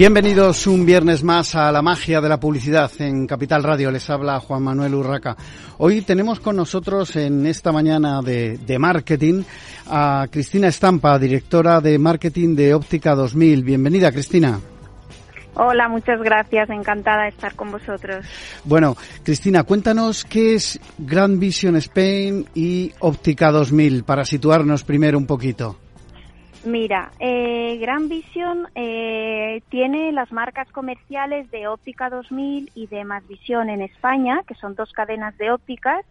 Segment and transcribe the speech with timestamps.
[0.00, 3.90] Bienvenidos un viernes más a la magia de la publicidad en Capital Radio.
[3.90, 5.36] Les habla Juan Manuel Urraca.
[5.76, 9.42] Hoy tenemos con nosotros en esta mañana de, de marketing
[9.90, 13.62] a Cristina Estampa, directora de marketing de Óptica 2000.
[13.62, 14.58] Bienvenida, Cristina.
[15.52, 16.70] Hola, muchas gracias.
[16.70, 18.24] Encantada de estar con vosotros.
[18.64, 25.26] Bueno, Cristina, cuéntanos qué es Grand Vision Spain y Óptica 2000 para situarnos primero un
[25.26, 25.76] poquito.
[26.62, 33.26] Mira, eh, Gran Vision eh, tiene las marcas comerciales de Óptica 2000 y de Más
[33.26, 36.04] Visión en España, que son dos cadenas de ópticas,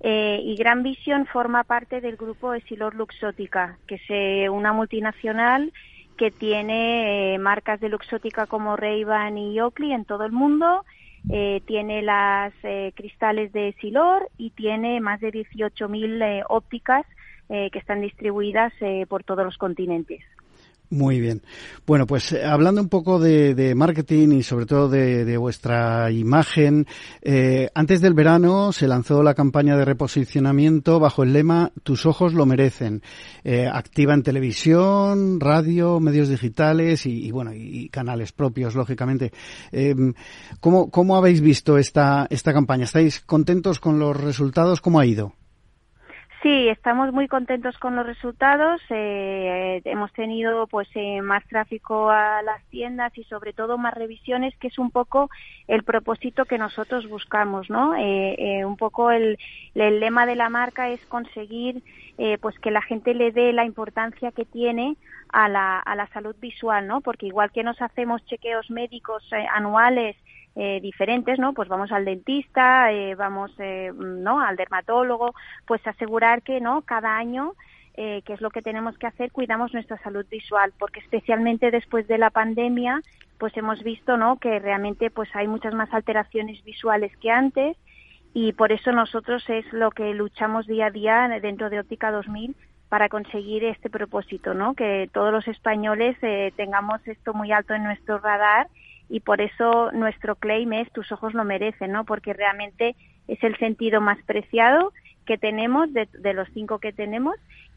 [0.00, 5.72] eh, y Gran Vision forma parte del grupo Esilor Luxótica, que es eh, una multinacional
[6.16, 10.84] que tiene eh, marcas de luxótica como Ray-Ban y Oakley en todo el mundo,
[11.30, 12.52] eh, tiene las
[12.94, 17.06] cristales de Esilor y tiene más de 18.000 eh, ópticas
[17.48, 20.20] eh, que están distribuidas eh, por todos los continentes.
[20.92, 21.40] Muy bien.
[21.86, 26.86] Bueno, pues eh, hablando un poco de, marketing y sobre todo de, vuestra imagen,
[27.22, 32.34] eh, antes del verano se lanzó la campaña de reposicionamiento bajo el lema Tus ojos
[32.34, 33.00] lo merecen.
[33.42, 39.32] Eh, activa en televisión, radio, medios digitales y, bueno, y, canales propios, lógicamente.
[40.60, 42.84] ¿cómo, ¿Cómo habéis visto esta, esta campaña?
[42.84, 44.82] ¿Estáis contentos con los resultados?
[44.82, 45.32] ¿Cómo ha ido?
[46.42, 48.82] Sí, estamos muy contentos con los resultados.
[48.90, 54.52] Eh, hemos tenido pues eh, más tráfico a las tiendas y sobre todo más revisiones,
[54.56, 55.30] que es un poco
[55.68, 57.94] el propósito que nosotros buscamos, ¿no?
[57.94, 59.38] Eh, eh un poco el,
[59.76, 61.80] el, lema de la marca es conseguir
[62.18, 64.96] eh, pues que la gente le dé la importancia que tiene
[65.28, 67.02] a la, a la salud visual, ¿no?
[67.02, 70.16] Porque igual que nos hacemos chequeos médicos eh, anuales
[70.54, 71.52] eh, diferentes, ¿no?
[71.52, 74.40] Pues vamos al dentista, eh, vamos, eh, ¿no?
[74.40, 75.34] Al dermatólogo,
[75.66, 76.82] pues asegurar que, ¿no?
[76.82, 77.54] Cada año,
[77.94, 82.06] eh, que es lo que tenemos que hacer, cuidamos nuestra salud visual, porque especialmente después
[82.08, 83.00] de la pandemia,
[83.38, 84.36] pues hemos visto, ¿no?
[84.36, 87.76] Que realmente, pues hay muchas más alteraciones visuales que antes
[88.34, 92.56] y por eso nosotros es lo que luchamos día a día dentro de Óptica 2000
[92.88, 94.74] para conseguir este propósito, ¿no?
[94.74, 98.68] Que todos los españoles eh, tengamos esto muy alto en nuestro radar
[99.12, 102.06] y por eso nuestro claim es tus ojos lo merecen, ¿no?
[102.06, 102.96] Porque realmente
[103.28, 104.94] es el sentido más preciado
[105.26, 107.34] que tenemos de, de los cinco que tenemos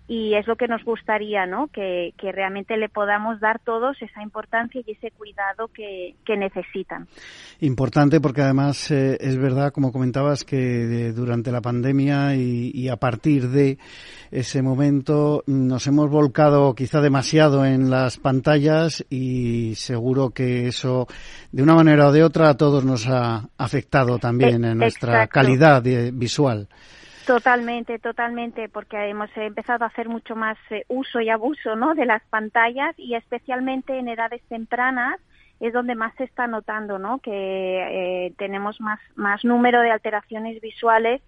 [0.08, 1.68] y es lo que nos gustaría, ¿no?
[1.68, 7.08] Que, que, realmente le podamos dar todos esa importancia y ese cuidado que, que necesitan.
[7.62, 12.90] Importante porque además eh, es verdad, como comentabas, que de, durante la pandemia y, y,
[12.90, 13.80] a partir de
[14.30, 21.08] ese momento nos hemos volcado quizá demasiado en las pantallas y seguro que eso,
[21.52, 25.34] de una manera o de otra, a todos nos ha afectado también en nuestra Exacto.
[25.34, 26.68] calidad de, visual.
[27.26, 31.96] Totalmente, totalmente, porque hemos empezado a hacer mucho más eh, uso y abuso ¿no?
[31.96, 35.20] de las pantallas y especialmente en edades tempranas
[35.60, 37.20] es donde más se está notando ¿no?
[37.20, 41.22] que eh, tenemos más, más número de alteraciones visuales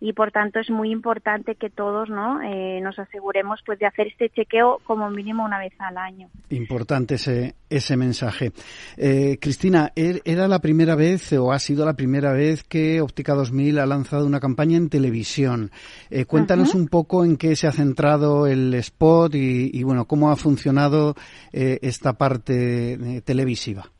[0.00, 4.08] y por tanto es muy importante que todos no eh, nos aseguremos pues de hacer
[4.08, 6.28] este chequeo como mínimo una vez al año.
[6.50, 8.52] Importante ese ese mensaje.
[8.96, 13.34] Eh, Cristina er, era la primera vez o ha sido la primera vez que Óptica
[13.34, 15.70] 2000 ha lanzado una campaña en televisión
[16.10, 16.80] eh, cuéntanos uh -huh.
[16.82, 21.14] un poco en qué se ha centrado el spot y, y bueno cómo ha funcionado
[21.52, 23.93] eh, esta parte televisiva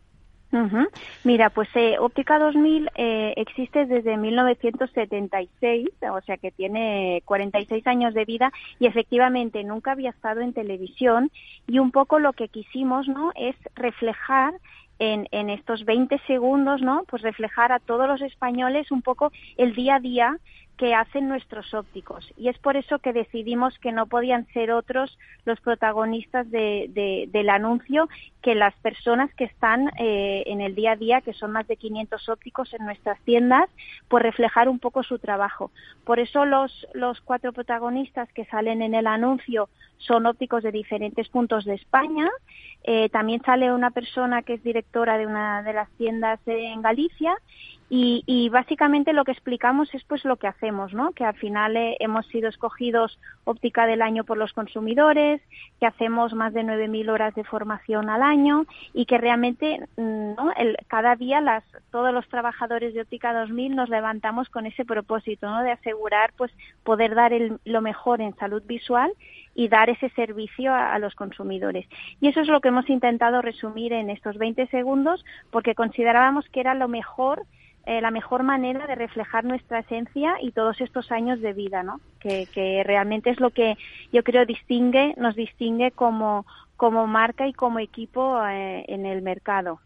[0.55, 0.87] Uh.
[1.25, 8.15] Mira, pues eh, Óptica 2000 eh, existe desde 1976, o sea que tiene 46 años
[8.15, 11.33] de vida y efectivamente nunca había estado en televisión
[11.67, 13.33] y un poco lo que quisimos, ¿no?
[13.35, 14.55] Es reflejar
[15.01, 17.03] en, en estos 20 segundos, ¿no?
[17.09, 20.39] Pues reflejar a todos los españoles un poco el día a día
[20.77, 22.29] que hacen nuestros ópticos.
[22.37, 27.29] Y es por eso que decidimos que no podían ser otros los protagonistas de, de,
[27.31, 28.09] del anuncio
[28.43, 31.77] que las personas que están eh, en el día a día, que son más de
[31.77, 33.71] 500 ópticos en nuestras tiendas,
[34.09, 35.71] pues reflejar un poco su trabajo.
[36.05, 39.69] Por eso los, los cuatro protagonistas que salen en el anuncio
[39.99, 42.29] son ópticos de diferentes puntos de España.
[42.83, 47.37] Eh, también sale una persona que es directora de una de las tiendas en Galicia
[47.91, 51.13] y, y, básicamente lo que explicamos es pues lo que hacemos, ¿no?
[51.13, 55.43] Que al final eh, hemos sido escogidos óptica del año por los consumidores,
[55.79, 60.53] que hacemos más de 9.000 horas de formación al año y que realmente ¿no?
[60.57, 65.49] El, cada día las, todos los trabajadores de óptica 2000 nos levantamos con ese propósito,
[65.49, 65.63] ¿no?
[65.63, 66.53] De asegurar pues
[66.83, 69.13] poder dar el, lo mejor en salud visual
[69.55, 71.87] y dar ese servicio a, los consumidores.
[72.21, 76.61] Y eso es lo que hemos intentado resumir en estos 20 segundos porque considerábamos que
[76.61, 77.45] era lo mejor
[77.87, 82.01] eh, la mejor manera de reflejar nuestra esencia y todos estos años de vida, ¿no?
[82.19, 83.77] Que, que realmente es lo que
[84.13, 86.47] yo creo distingue, nos distingue como,
[86.77, 89.81] como marca y como equipo eh, en el mercado.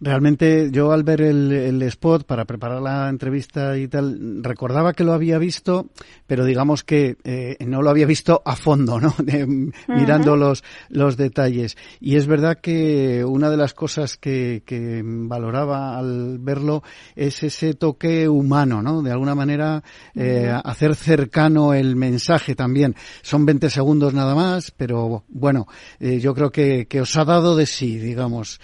[0.00, 5.12] Realmente yo al ver el, spot para preparar la entrevista y tal, recordaba que lo
[5.12, 5.86] había visto,
[6.26, 9.14] pero digamos que eh, no lo había visto a fondo, ¿no?
[9.88, 11.76] mirando los, los detalles.
[12.00, 16.82] Y es verdad que una de las cosas que, que valoraba al verlo
[17.14, 19.02] es ese toque humano, ¿no?
[19.02, 19.82] De alguna manera
[20.14, 22.94] eh, hacer cercano el mensaje también.
[23.22, 25.66] Son 20 segundos nada más, pero bueno,
[26.00, 28.60] eh, yo creo que, que os ha dado de sí, digamos.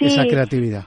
[0.00, 0.84] Esa creatividad.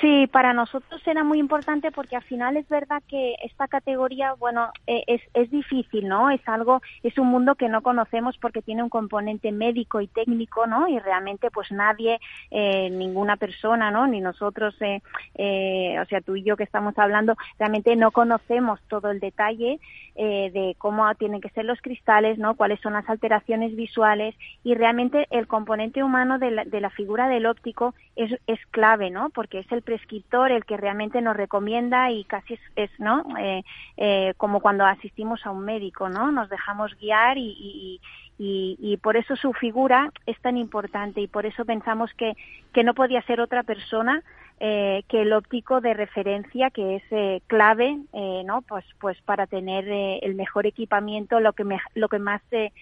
[0.00, 4.72] Sí, para nosotros era muy importante porque al final es verdad que esta categoría, bueno,
[4.84, 6.28] e, es, es difícil, ¿no?
[6.30, 10.66] Es algo, es un mundo que no conocemos porque tiene un componente médico y técnico,
[10.66, 10.88] ¿no?
[10.88, 12.18] Y realmente, pues nadie,
[12.50, 14.08] eh, ninguna persona, ¿no?
[14.08, 15.02] Ni nosotros, eh,
[15.36, 19.78] eh, o sea, tú y yo que estamos hablando, realmente no conocemos todo el detalle
[20.16, 22.56] eh, de cómo tienen que ser los cristales, ¿no?
[22.56, 24.34] Cuáles son las alteraciones visuales
[24.64, 29.10] y realmente el componente humano de la, de la figura del óptico es, es clave,
[29.10, 29.30] ¿no?
[29.30, 33.24] Porque es prescriptor el que realmente nos recomienda y casi es, ¿no?
[33.38, 33.62] Eh,
[33.96, 36.30] eh, como cuando asistimos a un médico, ¿no?
[36.32, 38.00] Nos dejamos guiar y,
[38.38, 42.34] y, por eso su figura es tan importante y por eso pensamos que,
[42.72, 44.22] que no podía ser otra persona
[44.58, 47.98] eh, que el óptico de referencia que es clave
[48.44, 51.64] no pues pues para tener el mejor equipamiento lo que
[51.94, 52.72] lo que más se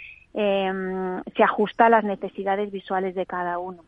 [1.42, 3.82] ajusta a las necesidades visuales de cada uno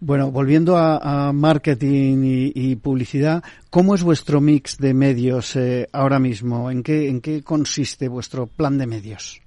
[0.00, 6.70] bueno, volviendo a, marketing y, publicidad, ¿cómo es vuestro mix de medios eh, ahora mismo?
[6.70, 9.40] ¿En qué, ¿En qué consiste vuestro plan de medios?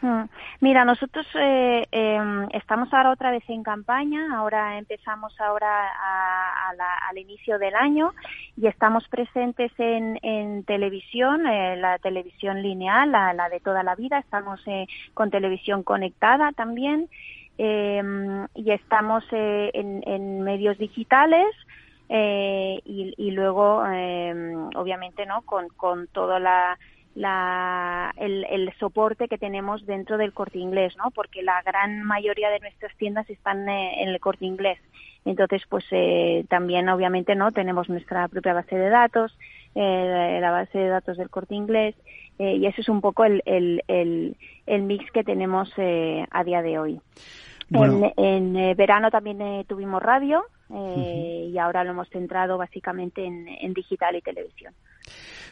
[0.00, 0.24] Mm.
[0.60, 5.88] Mira, nosotros eh, em, estamos ahora otra vez en campaña, ahora empezamos ahora
[7.08, 8.12] al inicio del año
[8.56, 14.18] y estamos presentes en, televisión, eh, la televisión lineal, la, la, de toda la vida,
[14.18, 14.60] estamos
[15.14, 17.08] con televisión conectada también
[17.58, 18.02] eh,
[18.54, 21.46] y estamos eh, en, medios digitales
[22.08, 25.42] eh, y, luego, em, obviamente, ¿no?
[25.42, 26.78] Con, con todo la,
[27.18, 31.10] la, el, soporte que tenemos dentro del corte inglés, ¿no?
[31.10, 34.78] Porque la gran mayoría de nuestras tiendas están eh, en el corte inglés.
[35.24, 37.50] Entonces, pues eh, también, obviamente, ¿no?
[37.50, 39.36] Tenemos nuestra propia base de datos,
[39.74, 41.96] eh, la base de datos del corte inglés,
[42.40, 46.78] y eso es un poco el, el, el, el mix que tenemos a día de
[46.78, 47.00] hoy.
[47.70, 53.74] En, eh, verano también eh, tuvimos radio eh, y ahora lo hemos centrado básicamente en
[53.74, 54.72] digital y televisión.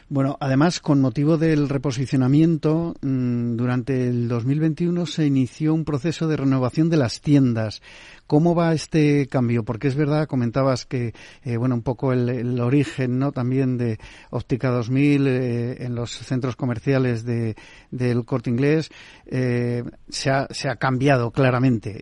[0.09, 6.37] Bueno, además, con motivo del reposicionamiento, mm, durante el 2021 se inició un proceso de
[6.37, 7.81] renovación de las tiendas.
[8.27, 9.63] ¿Cómo va este cambio?
[9.63, 11.13] Porque es verdad, comentabas que,
[11.43, 13.31] eh, bueno, un poco el, origen, ¿no?
[13.31, 13.97] También de
[14.29, 17.55] Óptica 2000 eh, en los centros comerciales de,
[17.89, 18.89] del Corte Inglés
[19.25, 22.01] eh, se, ha, se ha cambiado claramente.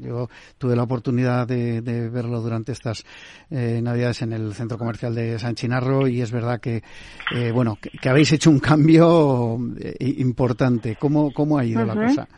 [0.00, 3.04] Yo tuve la oportunidad de, de verlo durante estas
[3.50, 6.82] Navidades en el centro comercial de San Chinarro y es verdad que
[7.34, 10.96] eh, bueno, que, habéis hecho un cambio eh, importante.
[10.96, 12.28] ¿Cómo, cómo ha ido la cosa?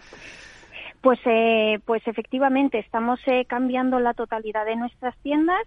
[1.02, 3.18] Pues, eh, pues efectivamente estamos
[3.48, 5.66] cambiando la totalidad de nuestras tiendas.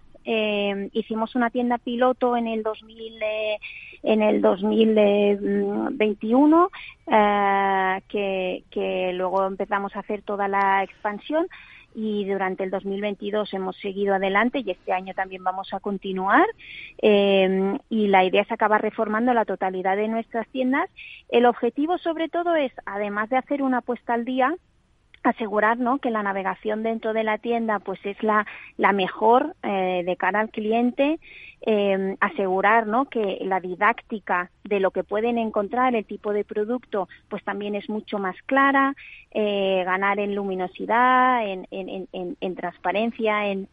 [0.92, 3.22] hicimos una tienda piloto en el 2000,
[4.02, 6.70] en el 2021
[8.08, 11.46] que, que luego empezamos a hacer toda la expansión
[11.96, 16.44] y durante el 2022 hemos seguido adelante y este año también vamos a continuar
[17.00, 20.90] eh, y la idea es acabar reformando la totalidad de nuestras tiendas.
[21.30, 24.54] El objetivo sobre todo es, además de hacer una puesta al día,
[25.26, 25.98] asegurar ¿no?
[25.98, 30.40] que la navegación dentro de la tienda pues es la, la mejor eh, de cara
[30.40, 31.18] al cliente
[31.62, 33.06] eh, asegurar ¿no?
[33.06, 37.88] que la didáctica de lo que pueden encontrar, el tipo de producto, pues también es
[37.88, 38.94] mucho más clara,
[39.32, 43.68] eh, ganar en luminosidad, en, en, en, en transparencia, en,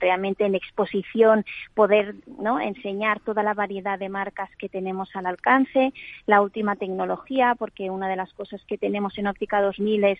[0.00, 2.60] realmente en exposición, poder ¿no?
[2.60, 5.92] enseñar toda la variedad de marcas que tenemos al alcance,
[6.26, 10.18] la última tecnología, porque una de las cosas que tenemos en Óptica 2000 es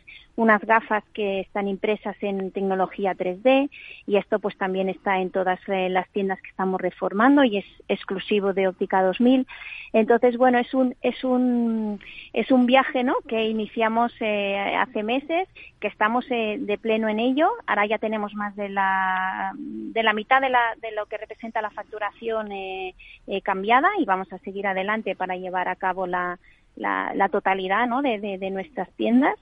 [0.62, 3.70] gafas que están impresas en tecnología 3D
[4.06, 7.66] y esto pues también está en todas eh, las tiendas que estamos reformando y es
[7.88, 9.46] exclusivo de Óptica 2000.
[9.92, 12.00] Entonces, bueno, es un, es un,
[12.32, 13.14] es un viaje, ¿no?
[13.26, 15.48] Que iniciamos eh, hace meses,
[15.80, 17.48] que estamos eh, de pleno en ello.
[17.66, 21.62] Ahora ya tenemos más de la, de la mitad de, la, de lo que representa
[21.62, 22.94] la facturación eh,
[23.42, 26.38] cambiada y vamos a seguir adelante para llevar a cabo la,
[26.78, 28.02] la, totalidad ¿no?
[28.02, 29.34] de, nuestras tiendas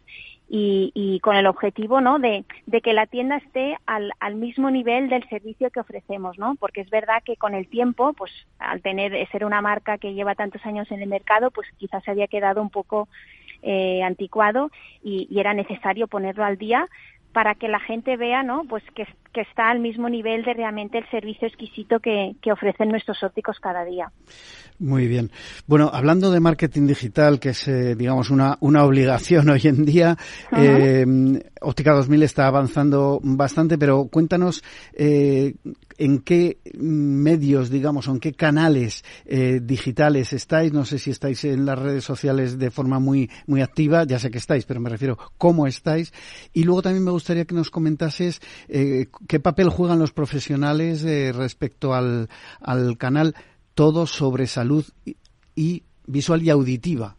[0.49, 2.19] y, y, con el objetivo ¿no?
[2.19, 6.55] de, de que la tienda esté al, al, mismo nivel del servicio que ofrecemos, ¿no?
[6.55, 10.37] porque es verdad que con el tiempo, pues al tener ser una marca que lleva
[10.37, 13.09] tantos años en el mercado, pues quizás se había quedado un poco
[13.63, 14.71] eh, anticuado
[15.03, 16.89] y, y, era necesario ponerlo al día
[17.33, 18.65] para que la gente vea, ¿no?
[18.65, 22.89] Pues que, que está al mismo nivel de realmente el servicio exquisito que, que, ofrecen
[22.89, 24.11] nuestros ópticos cada día.
[24.79, 25.31] Muy bien.
[25.67, 30.17] Bueno, hablando de marketing digital, que es, eh, digamos, una, una obligación hoy en día,
[30.57, 31.05] eh,
[31.61, 34.63] Óptica 2000 está avanzando bastante, pero cuéntanos
[34.93, 35.55] eh,
[35.99, 40.73] en qué medios, digamos, o en qué canales eh, digitales estáis.
[40.73, 44.31] No sé si estáis en las redes sociales de forma muy, muy activa, ya sé
[44.31, 46.13] que estáis, pero me refiero cómo estáis.
[46.53, 51.33] Y luego también me gustaría que nos comentases eh, qué papel juegan los profesionales eh,
[51.33, 52.29] respecto al,
[52.61, 53.35] al canal
[53.75, 54.85] Todo sobre Salud
[55.55, 57.17] y, Visual y Auditiva.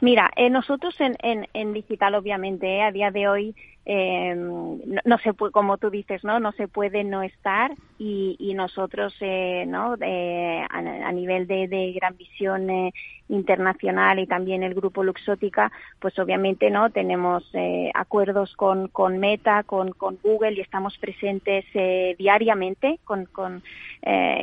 [0.00, 3.56] Mira, eh, nosotros en, en, en, digital, obviamente, a día de hoy
[3.88, 8.54] eh, no, se puede, como tú dices, no, no se puede no estar y, y
[8.54, 12.92] nosotros, eh, no, a, nivel de, de gran visión eh,
[13.28, 19.62] internacional y también el grupo Luxótica, pues obviamente no tenemos eh, acuerdos con, con Meta,
[19.62, 23.62] con, con Google y estamos presentes eh, diariamente con, con,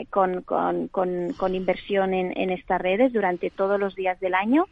[0.09, 4.67] con, con, con, inversión en, en estas redes durante todos los días del año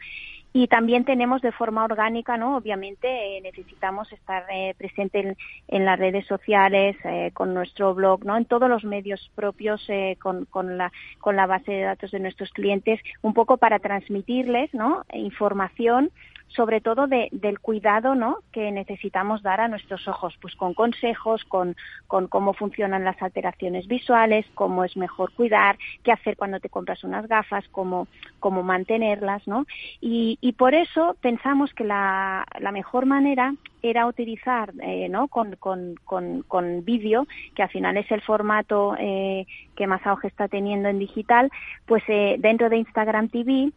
[0.53, 2.57] y también tenemos de forma orgánica, ¿no?
[2.57, 5.35] Obviamente eh, necesitamos estar eh, presente
[5.67, 8.35] en, las redes sociales, eh, con nuestro blog, ¿no?
[8.35, 12.19] En todos los medios propios, eh, con, con, la, con la base de datos de
[12.19, 15.05] nuestros clientes, un poco para transmitirles, ¿no?
[15.13, 16.11] Información
[16.55, 18.39] sobre todo de, del cuidado ¿no?
[18.51, 21.75] que necesitamos dar a nuestros ojos, pues con consejos, con,
[22.07, 27.03] con cómo funcionan las alteraciones visuales, cómo es mejor cuidar, qué hacer cuando te compras
[27.03, 28.07] unas gafas, cómo,
[28.39, 29.65] cómo mantenerlas, ¿no?
[29.99, 35.27] Y, y por eso pensamos que la, la mejor manera era utilizar eh, ¿no?
[35.27, 40.27] con, con, con, con vídeo, que al final es el formato eh, que más auge
[40.27, 41.49] está teniendo en digital,
[41.85, 43.71] pues eh, dentro de Instagram TV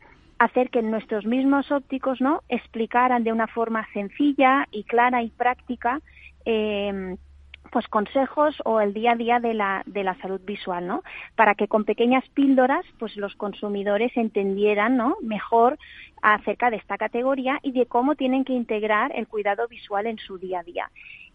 [0.44, 6.00] hacer que nuestros mismos ópticos no explicaran de una forma sencilla y clara y práctica
[6.44, 7.16] eh,
[7.74, 11.02] pues consejos o el día a día de la, de la salud visual, ¿no?
[11.34, 15.16] Para que con pequeñas píldoras, pues los consumidores entendieran, ¿no?
[15.22, 15.76] Mejor
[16.22, 20.38] acerca de esta categoría y de cómo tienen que integrar el cuidado visual en su
[20.38, 20.90] día a día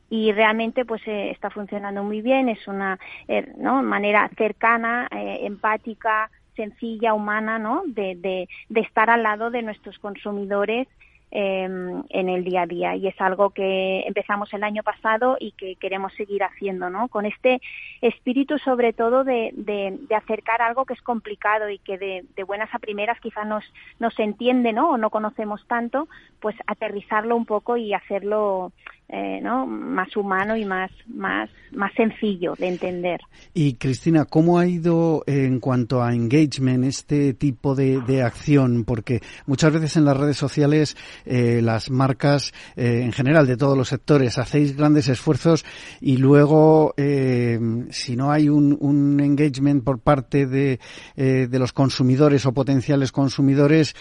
[0.10, 2.98] y realmente pues eh, está funcionando muy bien es una
[3.28, 3.84] eh, ¿no?
[3.84, 7.84] manera cercana eh, empática sencilla, humana, ¿no?
[7.86, 10.88] De, de, de estar al lado de nuestros consumidores
[11.32, 11.64] eh,
[12.10, 15.76] en el día a día y es algo que empezamos el año pasado y que
[15.76, 17.08] queremos seguir haciendo, ¿no?
[17.08, 17.62] Con este
[18.02, 22.44] espíritu sobre todo de, de, de acercar algo que es complicado y que de, de
[22.44, 23.64] buenas a primeras quizá nos,
[24.00, 24.90] nos entiende, ¿no?
[24.90, 26.08] O no conocemos tanto,
[26.40, 28.72] pues aterrizarlo un poco y hacerlo
[29.10, 29.66] eh, ¿no?
[29.66, 33.20] más humano y más, más, más sencillo de entender.
[33.54, 38.86] Y Cristina, ¿cómo ha ido en cuanto a engagement este tipo de, de acción?
[38.86, 43.78] Porque muchas veces en las redes sociales eh, las marcas eh, en general de todos
[43.78, 45.66] los sectores hacéis grandes esfuerzos
[46.02, 50.80] y luego eh, si no hay un, un, engagement por parte de,
[51.16, 53.96] eh, de los consumidores o potenciales consumidores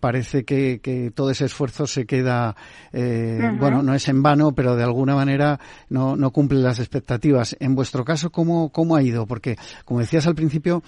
[0.00, 2.54] parece que, que, todo ese esfuerzo se queda,
[2.92, 3.58] uh -huh.
[3.58, 7.56] bueno, no es en vano pero de alguna manera no, no cumple las expectativas.
[7.60, 9.26] En vuestro caso, ¿cómo, cómo ha ido?
[9.26, 10.82] Porque, como decías al principio,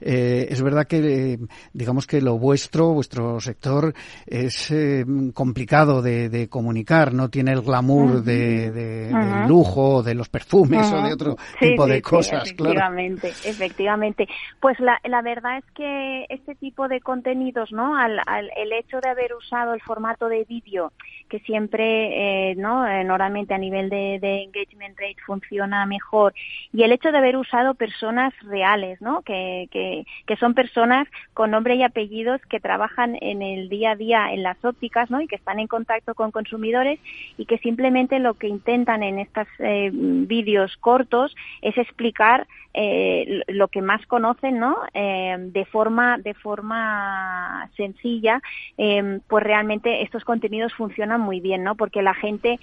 [0.00, 0.98] eh, es verdad que,
[1.32, 1.38] eh,
[1.72, 3.94] digamos que lo vuestro, vuestro sector,
[4.26, 8.22] es eh, complicado de, de, comunicar, no tiene el glamour uh -huh.
[8.22, 9.38] de, de, uh -huh.
[9.40, 11.02] del lujo, de los perfumes uh -huh.
[11.04, 13.50] o de otro sí, tipo sí, de cosas, sí, efectivamente, claro.
[13.50, 14.28] Efectivamente,
[14.60, 17.96] Pues la, la verdad es que este tipo de contenidos, ¿no?
[17.96, 20.92] Al, al, el hecho de haber usado el formato de vídeo,
[21.28, 22.85] que siempre, eh, ¿no?
[22.86, 26.34] Eh, normalmente a nivel de, de, engagement rate funciona mejor,
[26.72, 29.22] y el hecho de haber usado personas reales, ¿no?
[29.22, 29.68] Que,
[30.26, 34.42] que son personas con nombre y apellidos que trabajan en el día a día en
[34.42, 35.20] las ópticas, ¿no?
[35.20, 37.00] Y que están en contacto con consumidores
[37.36, 42.46] y que simplemente lo que intentan en estos eh, vídeos cortos es explicar
[42.78, 44.76] eh, lo que más conocen, ¿no?
[44.92, 48.42] Eh, de forma de forma sencilla,
[48.76, 51.74] eh, pues realmente estos contenidos funcionan muy bien, ¿no?
[51.74, 52.60] Porque la gente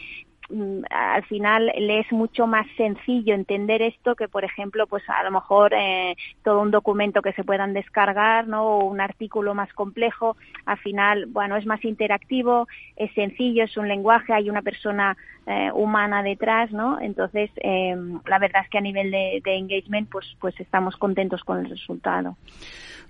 [0.89, 5.31] al final le es mucho más sencillo entender esto que por ejemplo pues a lo
[5.31, 10.35] mejor eh, todo un documento que se puedan descargar no o un artículo más complejo
[10.65, 15.71] al final bueno es más interactivo es sencillo es un lenguaje hay una persona eh,
[15.73, 17.01] humana detrás, ¿no?
[17.01, 21.43] Entonces, em, la verdad es que a nivel de, de, engagement, pues, pues estamos contentos
[21.43, 22.38] con el resultado.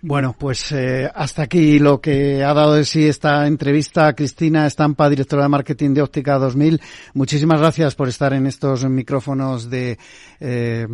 [0.05, 4.13] Bueno, pues eh, hasta aquí lo que ha dado de sí esta entrevista.
[4.13, 6.81] Cristina Estampa, directora de marketing de Óptica 2000.
[7.13, 9.97] Muchísimas gracias por estar en estos micrófonos de,
[10.41, 10.85] eh,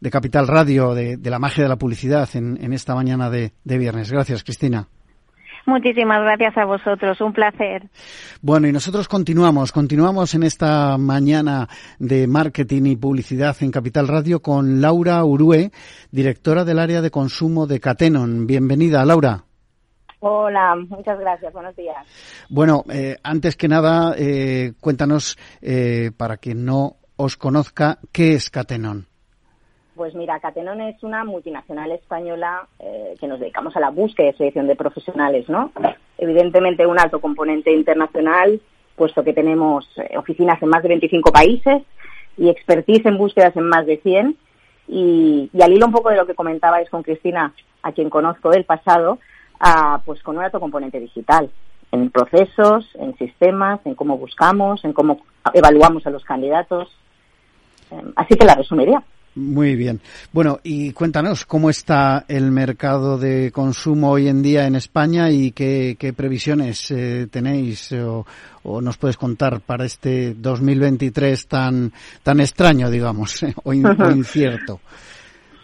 [0.00, 4.10] de Capital Radio, de, la magia de la publicidad en, esta mañana de viernes.
[4.10, 4.88] Gracias, Cristina.
[5.66, 7.88] Muchísimas gracias a vosotros, un placer.
[8.42, 11.68] Bueno, y nosotros continuamos, continuamos en esta mañana
[11.98, 15.70] de marketing y publicidad en Capital Radio con Laura Urue,
[16.10, 18.46] directora del área de consumo de Catenon.
[18.46, 19.44] Bienvenida, Laura.
[20.20, 21.96] Hola, muchas gracias, buenos días.
[22.48, 28.50] Bueno, eh, antes que nada, eh, cuéntanos, eh, para quien no os conozca, ¿qué es
[28.50, 29.06] Catenon?
[29.94, 34.32] Pues mira, Catenon es una multinacional española eh, que nos dedicamos a la búsqueda y
[34.32, 35.70] selección de profesionales, ¿no?
[36.18, 38.60] Evidentemente un alto componente internacional,
[38.96, 41.82] puesto que tenemos eh, oficinas en más de 25 países
[42.36, 44.36] y expertise en búsquedas en más de 100.
[44.88, 48.50] Y, y al hilo un poco de lo que comentabais con Cristina, a quien conozco
[48.50, 49.18] del pasado,
[49.60, 51.50] ah, pues con un alto componente digital,
[51.92, 55.20] en procesos, en sistemas, en cómo buscamos, en cómo
[55.52, 56.90] evaluamos a los candidatos.
[57.92, 59.04] Eh, así que la resumiría.
[59.36, 60.00] Muy bien.
[60.32, 65.50] Bueno, y cuéntanos cómo está el mercado de consumo hoy en día en España y
[65.50, 68.24] qué, qué previsiones eh, tenéis o,
[68.62, 74.80] o, nos puedes contar para este 2023 tan tan extraño, digamos, o, in, o incierto.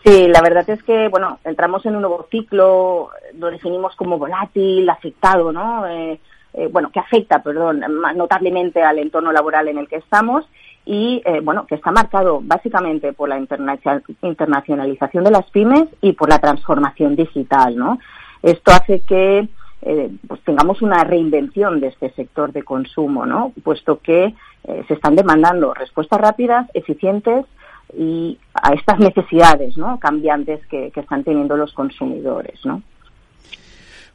[0.04, 4.88] Sí, la verdad es que, bueno, entramos en un nuevo ciclo, lo definimos como volátil,
[4.88, 5.86] afectado, ¿no?
[5.86, 6.18] Eh,
[6.54, 7.84] eh, bueno, que afecta, perdón,
[8.16, 10.44] notablemente al entorno laboral en el que estamos
[10.84, 16.28] y eh, bueno que está marcado básicamente por la internacionalización de las pymes y por
[16.28, 17.98] la transformación digital no
[18.42, 19.48] esto hace que
[19.82, 24.34] eh, pues tengamos una reinvención de este sector de consumo no puesto que
[24.64, 27.44] eh, se están demandando respuestas rápidas eficientes
[27.96, 32.82] y a estas necesidades no cambiantes que, que están teniendo los consumidores no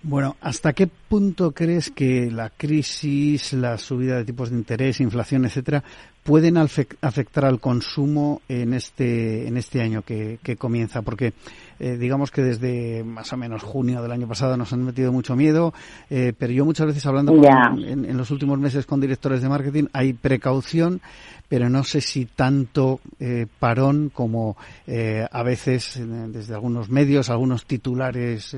[0.08, 5.46] bueno, ¿hasta qué punto crees que la crisis, la subida de tipos de interés, inflación,
[5.46, 5.84] etcétera,
[6.24, 11.02] pueden afectar al consumo en este en este año que, que comienza?
[11.02, 11.34] Porque
[11.80, 15.36] eh, digamos que desde más o menos junio del año pasado nos han metido mucho
[15.36, 15.74] miedo,
[16.12, 17.70] eh, pero yo muchas veces hablando yeah.
[17.72, 21.02] con, en, en, los últimos meses con directores de marketing hay precaución,
[21.50, 27.66] pero no sé si tanto eh, parón como eh, a veces desde algunos medios, algunos
[27.66, 28.56] titulares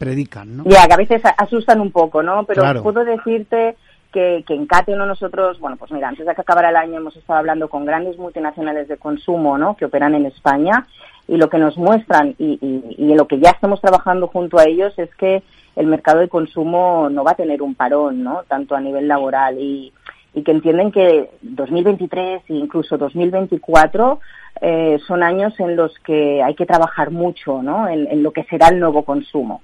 [0.00, 0.64] predican, ¿no?
[0.64, 2.44] Ya, que a veces asustan un poco, ¿no?
[2.44, 2.82] Pero claro.
[2.82, 3.76] puedo decirte
[4.10, 7.14] que, que en Cateno nosotros, bueno, pues mira, antes de que acabara el año hemos
[7.14, 9.76] estado hablando con grandes multinacionales de consumo, ¿no?
[9.76, 10.86] Que operan en España
[11.28, 14.58] y lo que nos muestran y, y, y en lo que ya estamos trabajando junto
[14.58, 15.42] a ellos es que
[15.76, 18.44] el mercado de consumo no va a tener un parón, ¿no?
[18.48, 19.92] Tanto a nivel laboral y,
[20.32, 24.18] y que entienden que 2023 e incluso 2024
[24.62, 27.86] eh, son años en los que hay que trabajar mucho, ¿no?
[27.86, 29.60] En, en lo que será el nuevo consumo.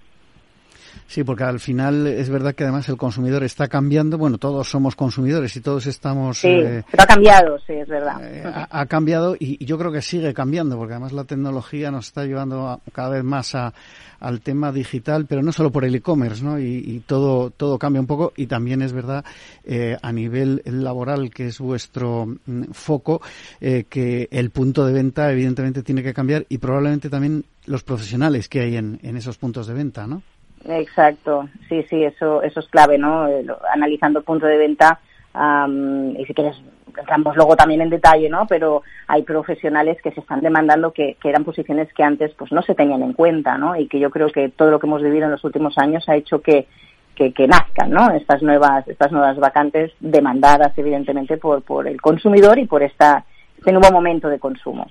[1.07, 4.19] Sí, porque al final es verdad que además el consumidor está cambiando.
[4.19, 6.39] Bueno, todos somos consumidores y todos estamos.
[6.39, 8.17] Sí, eh, pero ha cambiado, sí, es verdad.
[8.23, 11.91] Eh, ha, ha, cambiado y, y, yo creo que sigue cambiando, porque además la tecnología
[11.91, 13.73] nos está llevando a, cada vez más a,
[14.21, 16.59] al tema digital, pero no solo por el e-commerce, ¿no?
[16.59, 19.25] Y, y, todo todo cambia un poco y también es verdad
[19.65, 23.21] eh, a nivel laboral, que es vuestro mm, foco,
[23.61, 28.49] eh, que el punto de venta evidentemente tiene que cambiar y probablemente también los profesionales
[28.49, 30.23] que hay en, en esos puntos de venta, ¿no?
[30.69, 33.29] Exacto, sí, sí, eso, eso es clave, ¿no?
[33.29, 35.01] Eh, analizando el punto de venta,
[35.35, 36.57] um, y si quieres,
[36.99, 38.47] entramos luego también en detalle, ¿no?
[38.47, 42.63] Pero hay profesionales que se están demandando que, que eran posiciones que antes pues no
[42.63, 43.77] se tenían en cuenta, ¿no?
[43.77, 46.17] Y que yo creo que todo lo que hemos vivido en los últimos años ha
[46.17, 46.67] hecho que,
[47.15, 48.11] que, que, nazcan ¿no?
[48.11, 53.25] estas nuevas estas nuevas vacantes demandadas evidentemente por por el consumidor y por esta
[53.57, 54.87] este nuevo momento de consumo.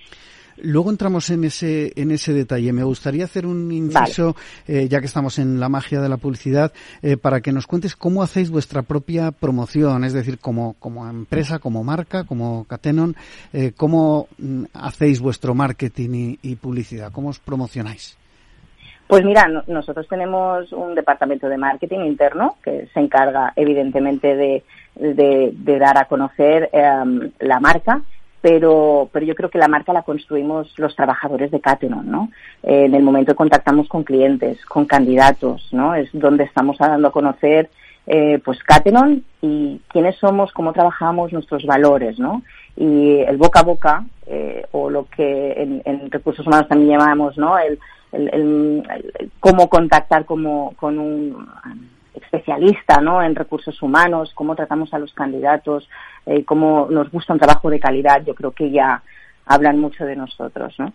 [0.57, 2.71] Luego entramos en ese, en ese detalle.
[2.71, 4.35] Me gustaría hacer un inciso,
[4.67, 4.83] vale.
[4.83, 7.95] eh, ya que estamos en la magia de la publicidad, eh, para que nos cuentes
[7.95, 13.15] cómo hacéis vuestra propia promoción, es decir, como, como empresa, como marca, como Catenon,
[13.53, 18.17] eh, cómo mm, hacéis vuestro marketing y, y, publicidad, cómo os promocionáis.
[19.07, 24.63] Pues mira, no, nosotros tenemos un departamento de marketing interno que se encarga evidentemente de,
[24.95, 28.01] de, de dar a conocer eh, la marca
[28.45, 32.29] pero, pero yo creo que la marca la construimos los trabajadores de Catenon, ¿no?
[32.61, 35.95] Eh, en el momento que contactamos con clientes, con candidatos, ¿no?
[35.95, 37.71] Es donde estamos dando a conocer,
[38.05, 42.43] eh, pues, Catenon y quiénes somos, cómo trabajamos, nuestros valores, ¿no?
[42.77, 47.39] Y el boca a boca, eh, o lo que en, en, recursos humanos también llamamos,
[47.39, 47.57] ¿no?
[47.57, 47.79] El,
[48.11, 48.83] el,
[49.39, 51.47] cómo contactar como, con un
[52.21, 53.21] especialista ¿no?
[53.21, 55.87] en recursos humanos, cómo tratamos a los candidatos,
[56.25, 59.01] eh, cómo nos gusta un trabajo de calidad, yo creo que ya
[59.45, 60.91] hablan mucho de nosotros, ¿no?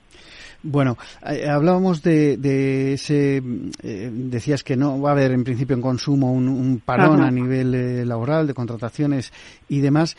[0.62, 3.42] Bueno, eh, hablábamos de, ese,
[3.82, 7.74] eh, decías que no va a haber en principio en consumo un, parón a nivel
[7.74, 9.32] eh, laboral, de contrataciones
[9.68, 10.16] y demás,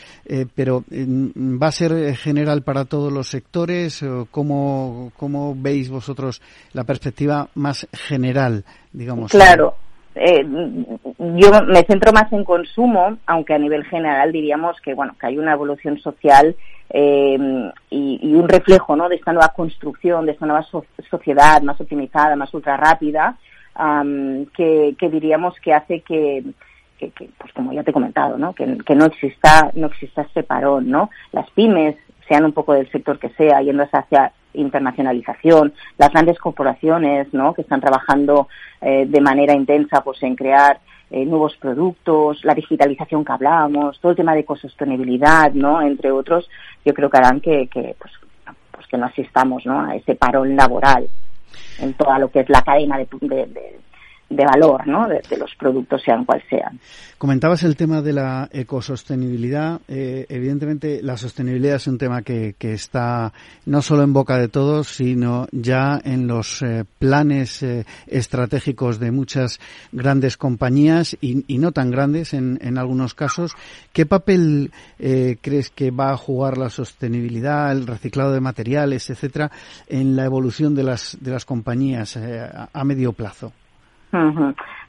[0.55, 4.03] pero ¿va a ser general para todos los sectores?
[4.31, 6.41] ¿Cómo, ¿Cómo veis vosotros
[6.73, 9.31] la perspectiva más general, digamos?
[9.31, 9.75] Claro.
[10.15, 15.37] Yo me centro más en consumo, aunque a nivel general diríamos que bueno que hay
[15.37, 16.55] una evolución social
[16.89, 19.07] eh, y, un reflejo ¿no?
[19.07, 20.65] de esta nueva construcción, de esta nueva
[21.09, 23.37] sociedad más optimizada, más ultra rápida,
[24.53, 26.43] que, diríamos que hace que,
[26.99, 28.53] pues como ya te he comentado, ¿no?
[28.53, 31.09] Que, no exista no exista este parón, ¿no?
[31.31, 31.95] Las pymes,
[32.31, 37.53] sean un poco del sector que sea, yendo hacia internacionalización, las grandes corporaciones, ¿no?
[37.53, 38.47] Que están trabajando
[38.79, 44.11] eh, de manera intensa, pues, en crear eh, nuevos productos, la digitalización que hablábamos, todo
[44.11, 45.81] el tema de ecosostenibilidad, ¿no?
[45.81, 46.49] Entre otros,
[46.85, 48.13] yo creo que harán que, que pues,
[48.71, 49.81] pues que no asistamos, ¿no?
[49.81, 51.09] A ese parón laboral
[51.81, 53.79] en toda lo que es la cadena de, de, de
[54.35, 55.07] valor ¿no?
[55.07, 56.79] De, los productos, sean cual sean.
[57.17, 59.79] Comentabas el tema de la ecosostenibilidad.
[59.87, 63.31] Eh, evidentemente, la sostenibilidad es un tema que, que, está
[63.65, 69.11] no solo en boca de todos, sino ya en los eh, planes eh, estratégicos de
[69.11, 69.59] muchas
[69.91, 73.53] grandes compañías y, y no tan grandes en, en, algunos casos.
[73.93, 79.51] ¿Qué papel crees que va a jugar la sostenibilidad, el reciclado de materiales, etcétera,
[79.87, 83.51] en la evolución de las, de las compañías a medio plazo?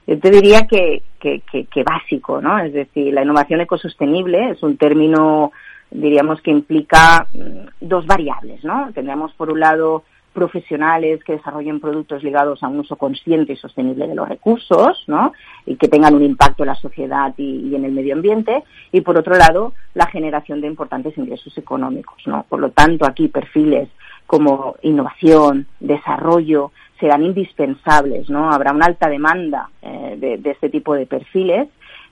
[0.06, 2.58] Yo te diría que, que, que, básico, ¿no?
[2.58, 5.52] Es decir, la innovación ecosostenible es un término,
[5.90, 8.90] diríamos, que implica mm, dos variables, ¿no?
[8.92, 14.06] Tendríamos, por un lado, profesionales que desarrollen productos ligados a un uso consciente y sostenible
[14.06, 15.32] de los recursos, ¿no?
[15.66, 18.64] Y que tengan un impacto en la sociedad y, en el medio ambiente.
[18.90, 22.44] Y por otro lado, la generación de importantes ingresos económicos, ¿no?
[22.48, 23.88] Por lo tanto, aquí perfiles
[24.26, 28.52] como innovación, desarrollo, serán indispensables, ¿no?
[28.52, 31.66] Habrá una alta demanda eh, de, este tipo de perfiles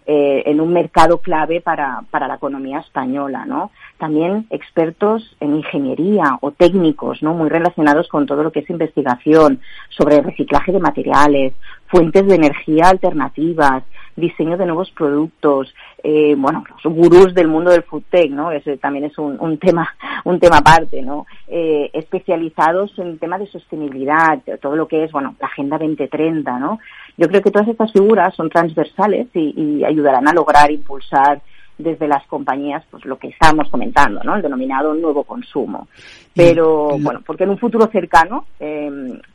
[0.04, 3.70] eh, en un mercado clave para, para la economía española, ¿no?
[3.98, 7.34] También expertos en ingeniería o técnicos, ¿no?
[7.34, 11.52] Muy relacionados con todo lo que es investigación sobre reciclaje de materiales,
[11.86, 13.84] fuentes de energía alternativas,
[14.20, 18.52] diseño de nuevos productos, eh, bueno, los gurús del mundo del food tech, ¿no?
[18.52, 19.88] Ese también es un, un tema,
[20.24, 21.26] un tema aparte, ¿no?
[21.48, 26.58] Eh, especializados en el tema de sostenibilidad, todo lo que es, bueno, la Agenda 2030,
[26.58, 26.78] ¿no?
[27.16, 31.40] Yo creo que todas estas figuras son transversales y, y ayudarán a lograr impulsar
[31.80, 34.36] desde las compañías, pues lo que estábamos comentando, ¿no?
[34.36, 35.88] El denominado nuevo consumo.
[36.34, 38.90] Pero, bueno, porque en un futuro cercano eh,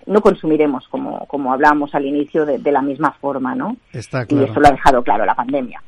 [0.06, 3.76] no consumiremos, como, como hablábamos al inicio, de, de, la misma forma, ¿no?
[3.92, 4.46] Está claro.
[4.46, 5.82] Y eso lo ha dejado claro la pandemia.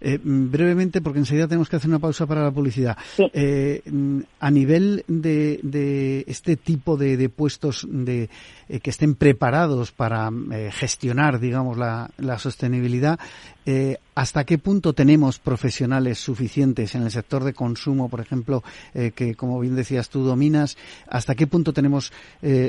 [0.00, 2.96] Eh, brevemente, porque enseguida tenemos que hacer una pausa para la publicidad.
[3.18, 3.82] Eh,
[4.40, 8.30] a nivel de, de, este tipo de, de puestos de,
[8.68, 13.18] eh, que estén preparados para eh, gestionar, digamos, la, la sostenibilidad,
[13.66, 19.34] eh, ¿hasta qué punto tenemos profesionales suficientes en el sector de consumo, por ejemplo, que,
[19.34, 20.76] como bien decías tú, dominas?
[21.08, 22.12] ¿Hasta qué punto tenemos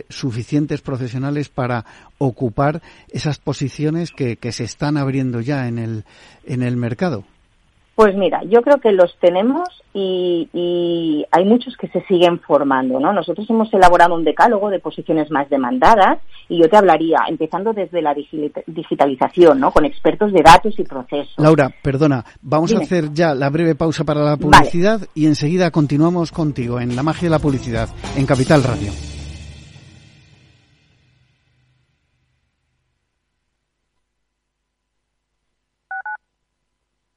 [0.10, 1.86] suficientes profesionales para
[2.18, 6.06] ocupar esas posiciones que, que se están abriendo ya en el,
[6.46, 7.26] en el mercado?
[7.96, 13.00] Pues mira, yo creo que los tenemos y, y, hay muchos que se siguen formando,
[13.00, 13.12] ¿no?
[13.12, 18.02] Nosotros hemos elaborado un decálogo de posiciones más demandadas y yo te hablaría, empezando desde
[18.02, 18.16] la
[18.66, 19.72] digitalización, ¿no?
[19.72, 21.34] Con expertos de datos y procesos.
[21.38, 26.32] Laura, perdona, vamos a hacer ya la breve pausa para la publicidad y enseguida continuamos
[26.32, 29.11] contigo en La Magia de la Publicidad, en Capital Radio.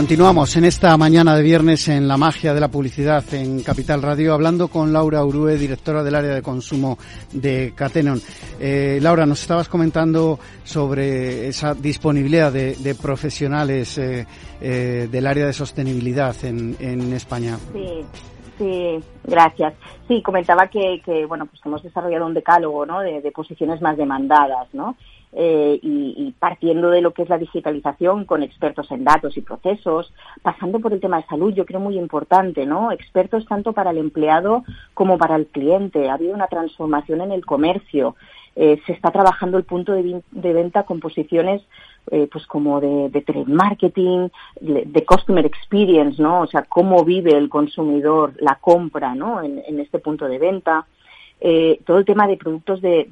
[0.00, 4.32] Continuamos en esta mañana de viernes en la magia de la publicidad en Capital Radio,
[4.32, 6.96] hablando con Laura Urue, directora del área de consumo
[7.30, 8.18] de Catenon.
[8.58, 14.26] Eh, Laura, nos estabas comentando sobre esa disponibilidad de, profesionales eh,
[14.62, 17.58] eh, del área de sostenibilidad en, en España.
[17.70, 18.39] Sí.
[18.60, 19.72] Sí, gracias.
[20.06, 23.00] Sí, comentaba que, que, bueno, pues hemos desarrollado un decálogo, ¿no?
[23.00, 24.96] De, de posiciones más demandadas, ¿no?
[25.32, 30.12] Eh, y, partiendo de lo que es la digitalización con expertos en datos y procesos,
[30.42, 32.92] pasando por el tema de salud, yo creo muy importante, ¿no?
[32.92, 36.10] Expertos tanto para el empleado como para el cliente.
[36.10, 38.14] Ha habido una transformación en el comercio.
[38.56, 41.62] Eh, se está trabajando el punto de, venta con posiciones
[42.10, 44.28] eh, pues como de, de trade marketing,
[44.60, 46.42] de, customer experience, ¿no?
[46.42, 49.42] O sea, cómo vive el consumidor la compra, ¿no?
[49.42, 50.86] En, este punto de venta.
[51.86, 53.06] todo el tema de productos de,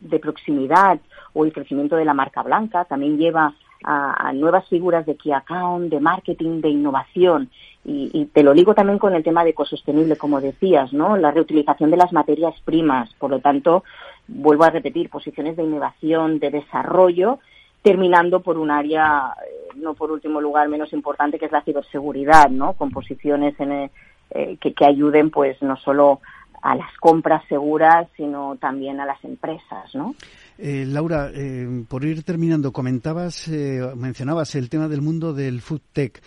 [0.00, 1.00] de proximidad,
[1.32, 3.54] o el crecimiento de la marca blanca, también lleva
[3.84, 7.50] a, nuevas figuras de key account, de marketing, de innovación.
[7.84, 11.18] Y, te lo digo también con el tema de ecosostenible, como decías, ¿no?
[11.18, 13.12] La reutilización de las materias primas.
[13.18, 13.84] Por lo tanto,
[14.26, 17.40] vuelvo a repetir, posiciones de innovación, de desarrollo,
[17.84, 22.48] terminando por un área, eh, no por último lugar menos importante, que es la ciberseguridad,
[22.48, 22.72] ¿no?
[22.72, 23.90] Con posiciones en,
[24.30, 26.20] eh, que, que ayuden, pues, no solo
[26.64, 30.14] a las compras seguras, sino también a las empresas, ¿no?
[30.56, 35.82] Eh, Laura, eh, por ir terminando, comentabas, eh, mencionabas el tema del mundo del food
[35.92, 36.22] tech.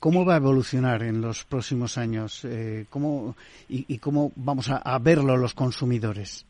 [0.00, 2.46] ¿Cómo va a evolucionar en los próximos años?
[2.88, 3.36] ¿cómo,
[3.68, 6.46] y, cómo vamos a, verlo los consumidores?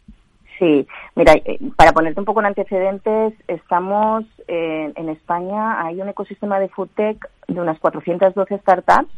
[0.58, 1.34] Sí, mira,
[1.76, 7.30] para ponerte un poco en antecedentes, estamos en España, hay un ecosistema de food tech
[7.46, 9.08] de unas 412 startups.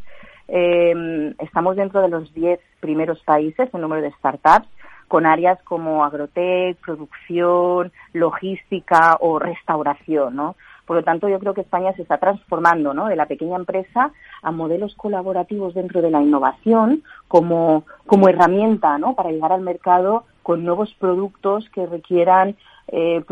[0.48, 4.68] estamos dentro de los 10 primeros países en número de startups
[5.08, 10.56] con áreas como agrotec, producción, logística o restauración, ¿no?
[10.90, 13.06] Por lo tanto, yo creo que España se está transformando ¿no?
[13.06, 14.10] de la pequeña empresa
[14.42, 19.14] a modelos colaborativos dentro de la innovación como, como herramienta ¿no?
[19.14, 22.56] para llegar al mercado con nuevos productos que requieran
[22.88, 23.22] eh,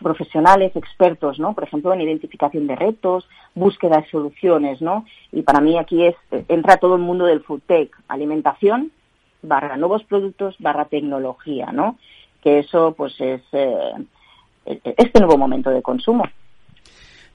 [0.00, 1.52] profesionales, expertos, ¿no?
[1.52, 5.04] Por ejemplo, en identificación de retos, búsqueda de soluciones, ¿no?
[5.30, 6.16] Y para mí aquí es,
[6.48, 8.92] entra todo el mundo del food tech, alimentación,
[9.42, 11.98] barra nuevos productos, barra tecnología, ¿no?
[12.40, 13.92] Que eso, pues, es eh,
[14.64, 16.24] este nuevo momento de consumo.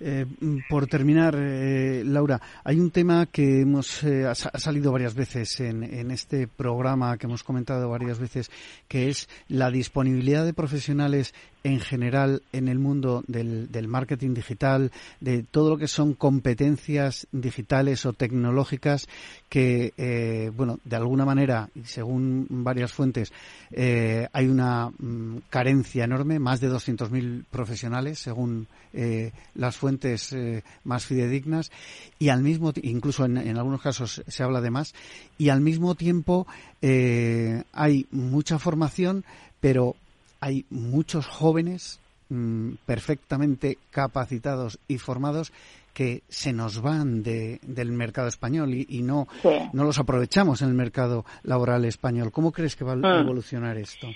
[0.01, 0.25] Eh,
[0.69, 5.83] por terminar, eh, Laura, hay un tema que hemos eh, ha salido varias veces en,
[5.83, 8.49] en, este programa que hemos comentado varias veces,
[8.88, 11.33] que es la disponibilidad de profesionales
[11.63, 17.28] en general en el mundo del, del, marketing digital, de todo lo que son competencias
[17.32, 19.08] digitales o tecnológicas
[19.50, 23.34] que, eh, bueno, de alguna manera, y según varias fuentes,
[23.72, 30.63] eh, hay una mm, carencia enorme, más de 200.000 profesionales, según eh, las fuentes eh,
[30.84, 31.72] más fidedignas,
[32.17, 34.93] y al mismo incluso en, en, algunos casos se habla de más,
[35.38, 36.48] y al mismo tiempo
[36.82, 39.26] eh, hay mucha formación,
[39.60, 39.95] pero
[40.39, 41.99] hay muchos jóvenes
[42.30, 45.52] mm, perfectamente capacitados y formados
[45.93, 49.28] que se nos van de, del mercado español y, no,
[49.73, 52.32] no los aprovechamos en el mercado laboral español.
[52.32, 53.21] ¿Cómo crees que va a mm.
[53.21, 54.08] evolucionar esto?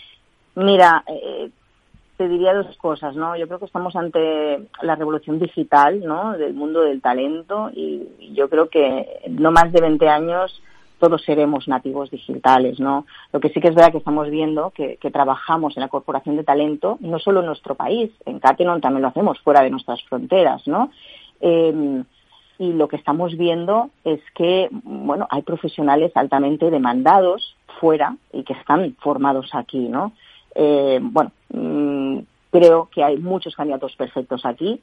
[0.55, 1.49] Mira, eh,
[2.15, 3.35] te diría dos cosas, ¿no?
[3.35, 6.37] Yo creo que estamos ante la revolución digital, ¿no?
[6.37, 10.61] Del mundo del talento y yo creo que no más de 20 años
[11.03, 13.05] todos seremos nativos digitales, ¿no?
[13.33, 16.45] Lo que sí que es verdad que estamos viendo que, trabajamos en la corporación de
[16.45, 20.65] talento, no solo en nuestro país, en Catenon también lo hacemos fuera de nuestras fronteras,
[20.65, 20.91] ¿no?
[21.41, 22.05] Em,
[22.57, 28.53] y lo que estamos viendo es que, bueno, hay profesionales altamente demandados fuera y que
[28.53, 30.13] están formados aquí, ¿no?
[30.55, 34.79] Eh, bueno, mm, creo que hay muchos candidatos perfectos aquí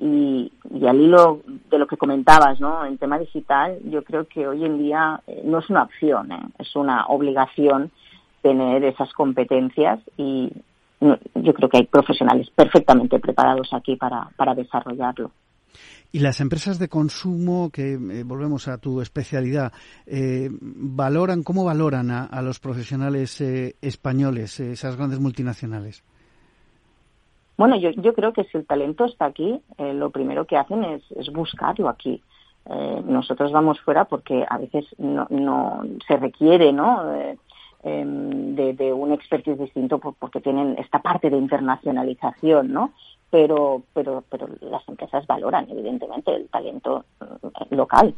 [0.00, 0.50] y,
[0.86, 2.86] al hilo de lo que comentabas, ¿no?
[2.86, 6.40] En tema digital, yo creo que hoy en día eh, no es una opción, ¿eh?
[6.58, 7.90] es una obligación
[8.42, 10.50] tener esas competencias y
[11.00, 15.30] yo creo que hay profesionales perfectamente preparados aquí para, para desarrollarlo.
[16.12, 19.72] Y las empresas de consumo, que eh, volvemos a tu especialidad,
[20.50, 26.02] valoran, ¿cómo valoran a, los profesionales españoles, esas grandes multinacionales?
[27.60, 30.82] Bueno, yo, yo creo que si el talento está aquí, eh, lo primero que hacen
[30.82, 32.22] es, buscarlo aquí.
[32.64, 37.14] Eh, nosotros vamos fuera porque a veces no, no se requiere, ¿no?
[37.14, 37.36] Eh,
[37.82, 42.94] em, de, un expertise distinto porque tienen esta parte de internacionalización, ¿no?
[43.28, 48.14] Pero, pero, pero las empresas valoran, evidentemente, el talento mm, local.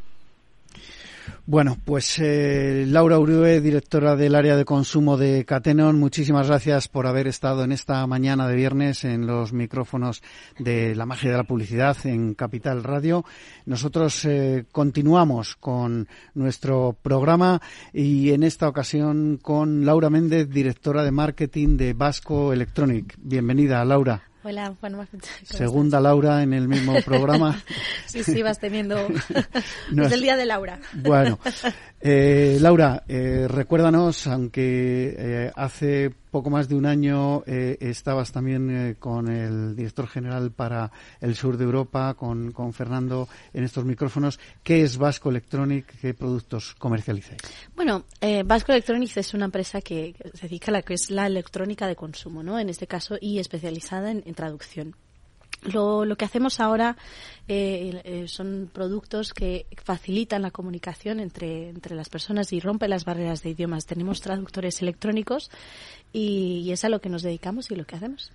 [1.46, 7.06] Bueno, pues eh, Laura Uribe, directora del área de consumo de Catenon, muchísimas gracias por
[7.06, 10.22] haber estado en esta mañana de viernes en los micrófonos
[10.58, 13.24] de la magia de la publicidad en Capital Radio.
[13.66, 17.60] Nosotros eh, continuamos con nuestro programa
[17.92, 23.16] y en esta ocasión con Laura Méndez, directora de marketing de Vasco Electronic.
[23.18, 24.31] Bienvenida, Laura.
[24.44, 25.08] Hola, Juan
[25.44, 27.62] Segunda Laura en el mismo programa.
[28.06, 28.96] sí, sí, vas teniendo.
[29.96, 30.80] es el día de Laura.
[30.94, 31.38] bueno,
[32.00, 38.70] eh, Laura, eh, recuérdanos, aunque eh, hace poco más de un año eh, estabas también
[38.70, 40.90] eh, con el director general para
[41.20, 44.40] el sur de Europa, con, Fernando, en estos micrófonos.
[44.64, 45.86] ¿Qué es Vasco Electronic?
[46.00, 47.42] ¿Qué productos comercializáis?
[47.76, 51.26] Bueno, eh, Vasco Electronics es una empresa que se dedica a la que es la
[51.26, 52.58] electrónica de consumo, ¿no?
[52.58, 54.96] En este caso, y especializada en traducción.
[55.62, 56.96] Lo, lo, que hacemos ahora
[57.46, 63.04] eh, eh, son productos que facilitan la comunicación entre, entre las personas y rompen las
[63.04, 63.86] barreras de idiomas.
[63.86, 65.50] Tenemos traductores electrónicos
[66.12, 68.32] y, es a lo que nos dedicamos y lo que hacemos.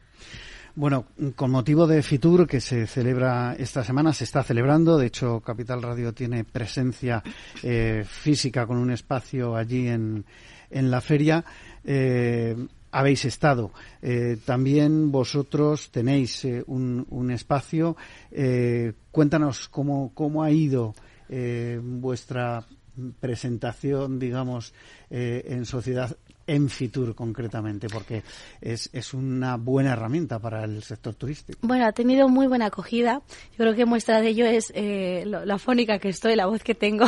[0.75, 4.97] Bueno, con motivo de Fitur, que se celebra esta semana, se está celebrando.
[4.97, 7.23] De hecho, Capital Radio tiene presencia
[7.63, 10.23] eh, física con un espacio allí en,
[10.69, 11.43] en la feria.
[11.83, 12.55] Eh,
[12.91, 13.71] habéis estado.
[14.01, 17.97] Eh, también vosotros tenéis eh, un, espacio.
[18.31, 20.95] Eh, cuéntanos cómo, cómo ha ido
[21.83, 22.63] vuestra
[23.19, 24.73] presentación, digamos,
[25.09, 26.15] en sociedad
[26.47, 28.23] en Fitur concretamente, porque
[28.61, 31.59] es, es una buena herramienta para el sector turístico.
[31.63, 33.21] Bueno, ha tenido muy buena acogida.
[33.51, 37.07] Yo creo que muestra de ello es la fónica que estoy, la voz que tengo,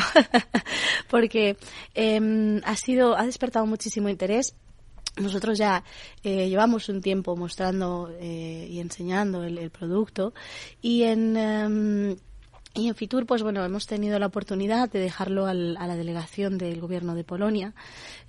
[1.10, 1.56] porque
[1.94, 4.54] em, ha sido, ha despertado muchísimo interés
[5.18, 5.84] nosotros ya
[6.24, 10.34] eh, llevamos un tiempo mostrando eh, y enseñando el, producto
[10.82, 12.16] y en em,
[12.76, 16.80] y en Fitur, pues bueno, hemos tenido la oportunidad de dejarlo a la delegación del
[16.80, 17.74] gobierno de Polonia.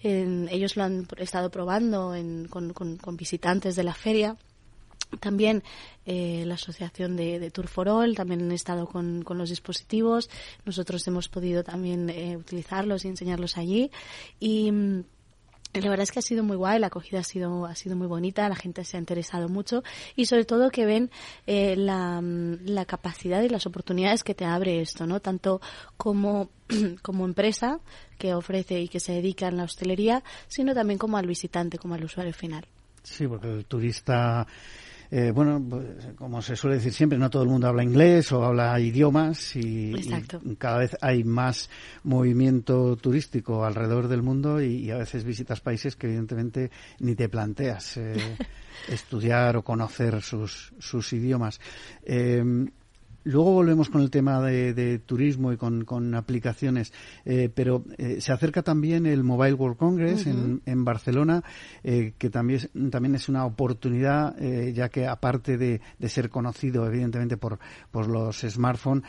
[0.03, 2.15] ellos lo han estado probando
[2.49, 4.37] con, visitantes de la feria.
[5.21, 5.63] También
[6.07, 10.31] eh, la asociación de, de Tour for All también han estado con, los dispositivos.
[10.65, 13.91] Nosotros hemos podido también utilizarlos y enseñarlos allí.
[14.41, 14.73] Y
[15.73, 18.07] la verdad es que ha sido muy guay, la acogida ha sido, ha sido muy
[18.07, 19.83] bonita, la gente se ha interesado mucho
[20.17, 21.11] y sobre todo que ven
[21.47, 25.21] eh, la, la, capacidad y las oportunidades que te abre esto, ¿no?
[25.21, 25.61] Tanto
[25.97, 26.51] como,
[27.03, 27.79] como empresa
[28.19, 31.95] que ofrece y que se dedica en la hostelería, sino también como al visitante, como
[31.95, 32.67] al usuario final.
[33.03, 34.47] Sí, porque el turista
[35.13, 38.45] eh, bueno, pues, como se suele decir siempre, no todo el mundo habla inglés o
[38.45, 39.93] habla idiomas y,
[40.57, 41.69] cada vez hay más
[42.05, 46.71] movimiento turístico alrededor del mundo y, a veces visitas países que evidentemente
[47.01, 48.15] ni te planteas eh,
[48.89, 51.61] estudiar o conocer sus, sus idiomas.
[52.05, 52.69] Eh,
[53.25, 56.93] Luego volvemos con el tema de, turismo y con, aplicaciones,
[57.25, 61.45] eh, pero eh, se acerca también el Mobile World Congress en, Barcelona,
[61.85, 64.37] eh, que también, también es una oportunidad,
[64.73, 67.59] ya que aparte de, ser conocido evidentemente por,
[67.91, 69.05] por los smartphones,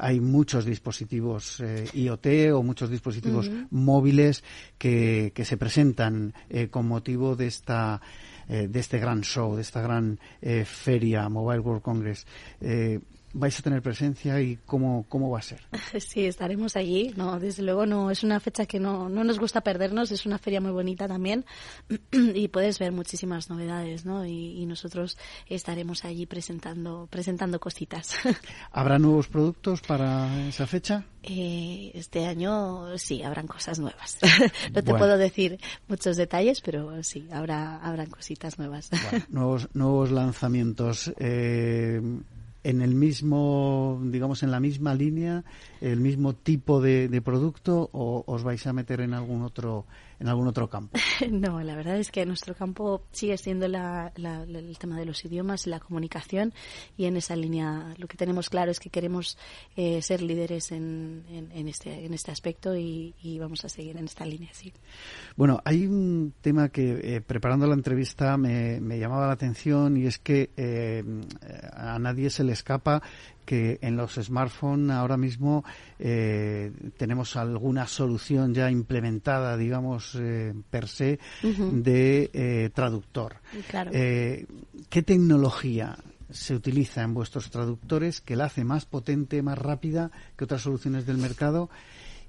[0.00, 1.62] hay muchos dispositivos
[1.94, 4.44] IoT o muchos dispositivos móviles
[4.78, 6.34] que, que se presentan
[6.70, 8.00] con motivo de esta
[8.48, 10.20] de este gran show, de esta gran
[10.64, 12.26] feria Mobile World Congress
[13.38, 15.60] vais a tener presencia y cómo, cómo va a ser.
[16.00, 17.12] Sí, estaremos allí.
[17.16, 20.10] No, desde luego no es una fecha que no, no nos gusta perdernos.
[20.10, 21.44] Es una feria muy bonita también
[22.12, 24.26] y puedes ver muchísimas novedades, ¿no?
[24.26, 25.16] Y, nosotros
[25.48, 28.16] estaremos allí presentando presentando cositas.
[28.72, 31.04] ¿Habrá nuevos productos para esa fecha?
[31.22, 34.18] Eh, este año sí, habrán cosas nuevas.
[34.74, 38.90] no te puedo decir muchos detalles, pero sí, habrá habrán cositas nuevas.
[39.28, 41.12] nuevos nuevos lanzamientos.
[41.18, 42.00] Eh,
[42.66, 45.44] en el mismo, digamos, en la misma línea,
[45.80, 49.86] el mismo tipo de, de producto o os vais a meter en algún otro
[50.18, 50.98] en algún otro campo?
[51.30, 55.80] No, la verdad es que nuestro campo sigue siendo el tema de los idiomas, la
[55.80, 56.52] comunicación
[56.96, 59.38] y en esa línea lo que tenemos claro es que queremos
[59.76, 64.24] eh, ser líderes en, en, este, en este aspecto y, vamos a seguir en esta
[64.24, 64.72] línea, sí.
[65.36, 70.06] Bueno, hay un tema que eh, preparando la entrevista me, me, llamaba la atención y
[70.06, 71.04] es que eh,
[71.72, 73.02] a nadie se le escapa
[73.46, 75.64] que en los smartphones ahora mismo
[75.98, 83.36] eh, tenemos alguna solución ya implementada, digamos, eh, per se, de eh, traductor.
[84.90, 85.96] ¿Qué tecnología
[86.28, 91.06] se utiliza en vuestros traductores que la hace más potente, más rápida que otras soluciones
[91.06, 91.70] del mercado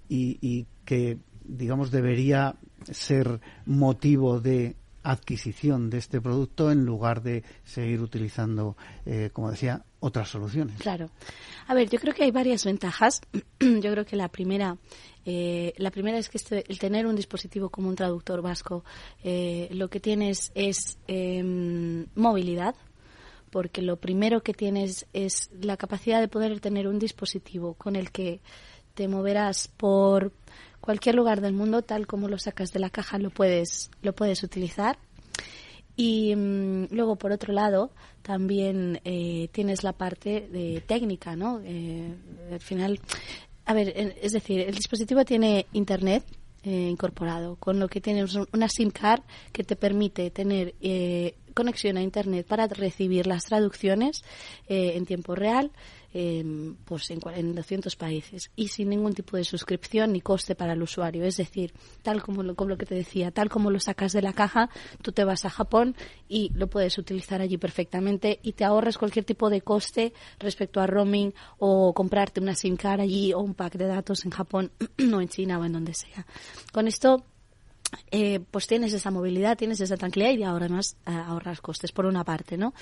[0.07, 2.55] y, y que, digamos, debería
[2.91, 4.75] ser motivo de
[5.12, 10.82] adquisición de este producto en lugar de seguir utilizando, eh, como decía, otras soluciones.
[10.82, 11.10] Claro.
[11.68, 13.22] A ver, yo creo que hay varias ventajas.
[13.60, 14.78] yo creo que la primera,
[15.26, 18.84] eh, la primera es que este, el tener un dispositivo como un traductor vasco,
[19.24, 22.76] eh, lo que tienes es em, movilidad,
[23.49, 28.12] porque lo primero que tienes es la capacidad de poder tener un dispositivo con el
[28.12, 28.41] que
[28.93, 30.34] te moverás por
[30.88, 34.42] cualquier lugar del mundo, tal como lo sacas de la caja, lo puedes, lo puedes
[34.42, 34.98] utilizar.
[35.98, 41.60] Y mm, luego, por otro lado, también eh, tienes la parte de técnica, ¿no?
[41.62, 42.16] Eh,
[42.54, 43.02] al final,
[43.66, 46.24] a ver, es decir, el dispositivo tiene internet
[46.64, 50.74] eh, incorporado, con lo que tienes una SIM card que te permite tener
[51.54, 54.24] conexión a internet para recibir las traducciones
[54.70, 55.70] en tiempo real
[56.14, 60.82] pues en, en, 200 países y sin ningún tipo de suscripción ni coste para el
[60.82, 61.24] usuario.
[61.26, 64.22] Es decir, tal como lo, como lo que te decía, tal como lo sacas de
[64.22, 64.70] la caja,
[65.01, 65.95] tú te vas a Japón
[66.28, 70.88] y lo puedes utilizar allí perfectamente y te ahorras cualquier tipo de coste respecto a
[70.88, 74.72] roaming o comprarte una SIM card allí o un pack de datos en Japón
[75.14, 76.26] o en China o en donde sea.
[76.72, 77.26] Con esto
[78.12, 82.24] eh, pues tienes esa movilidad, tienes esa tranquilidad y ahora además ahorras costes por una
[82.24, 82.74] parte, ¿no?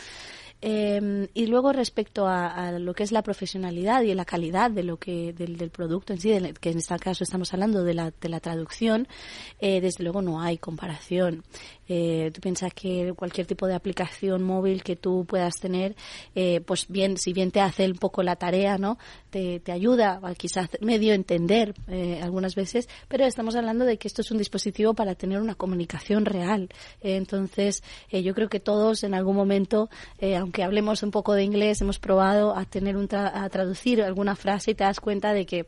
[0.61, 4.97] Eh, y luego respecto a, lo que es la profesionalidad y la calidad de lo
[4.97, 8.29] que del, del producto en sí, que en este caso estamos hablando de la, de
[8.29, 9.07] la traducción,
[9.59, 11.43] eh, desde luego no hay comparación.
[11.87, 15.95] Eh, tú piensas que cualquier tipo de aplicación móvil que tú puedas tener,
[16.33, 18.97] eh, pues bien, si bien te hace un poco la tarea, ¿no?
[19.29, 24.07] Te, te ayuda a quizás medio entender eh, algunas veces, pero estamos hablando de que
[24.07, 26.69] esto es un dispositivo para tener una comunicación real.
[27.01, 29.89] Eh, entonces, yo creo que todos en algún momento,
[30.45, 34.71] aunque hablemos un poco de inglés, hemos probado a tener un a traducir alguna frase
[34.71, 35.65] y te das cuenta de que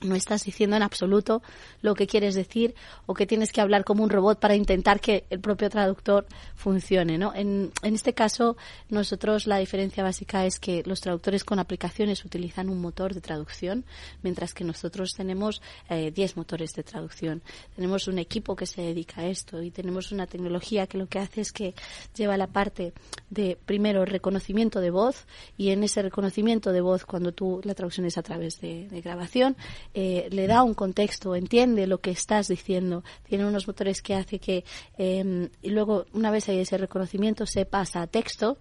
[0.00, 1.42] no estás diciendo en absoluto
[1.82, 2.74] lo que quieres decir
[3.06, 7.18] o que tienes que hablar como un robot para intentar que el propio traductor funcione.
[7.18, 7.32] ¿no?
[7.34, 8.56] En, este caso,
[8.88, 13.84] nosotros la diferencia básica es que los traductores con aplicaciones utilizan un motor de traducción,
[14.22, 17.42] mientras que nosotros tenemos 10 eh, motores de traducción.
[17.74, 21.18] Tenemos un equipo que se dedica a esto y tenemos una tecnología que lo que
[21.18, 21.74] hace es que
[22.14, 22.92] lleva la parte
[23.30, 25.26] de, primero, reconocimiento de voz
[25.56, 29.56] y en ese reconocimiento de voz, cuando tú la traducción es a través de grabación,
[29.94, 34.38] eh, le da un contexto, entiende lo que estás diciendo, tiene unos motores que hace
[34.38, 34.64] que
[34.98, 38.58] eh, y luego una vez hay ese reconocimiento se pasa a texto,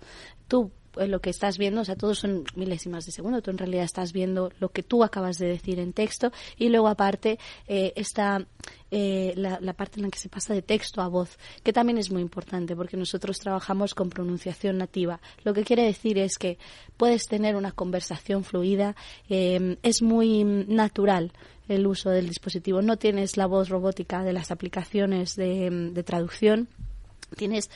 [0.48, 3.84] tú lo que estás viendo, o sea, todos son milésimas de segundo, tú en realidad
[3.84, 8.46] estás viendo lo que tú acabas de decir en texto y luego aparte eh, está
[8.92, 11.98] eh, la, la, parte en la que se pasa de texto a voz, que también
[11.98, 15.20] es muy importante porque nosotros trabajamos con pronunciación nativa.
[15.44, 16.58] Lo que quiere decir es que
[16.96, 18.96] puedes tener una conversación fluida,
[19.30, 21.34] eh, es muy natural
[21.68, 26.68] el uso del dispositivo, no tienes la voz robótica de las aplicaciones de traducción,
[27.36, 27.70] tienes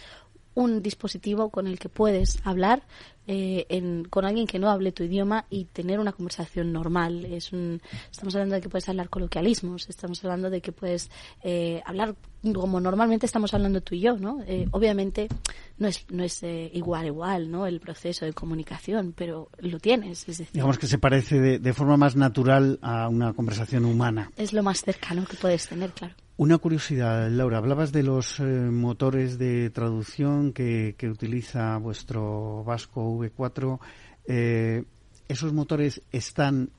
[0.60, 2.84] un dispositivo con el que puedes hablar
[3.28, 7.24] eh, en, con alguien que no hable tu idioma y tener una conversación normal.
[7.26, 7.82] Es un,
[8.12, 11.10] estamos hablando de que puedes hablar coloquialismos, estamos hablando de que puedes
[11.44, 12.16] eh, hablar
[12.54, 14.42] como normalmente estamos hablando tú y yo, ¿no?
[14.46, 15.30] Eh, obviamente
[15.78, 17.66] no es, no es eh, igual, igual, ¿no?
[17.66, 20.50] El proceso de comunicación, pero lo tienes, es decir.
[20.52, 24.30] Digamos que se parece de, de forma más natural a una conversación humana.
[24.36, 26.16] Es lo más cercano que puedes tener, claro.
[26.40, 33.14] Una curiosidad, Laura, hablabas de los eh, motores de traducción que, que, utiliza vuestro Vasco
[33.20, 33.78] V4.
[34.26, 34.86] Eh,
[35.28, 36.70] ¿Esos motores están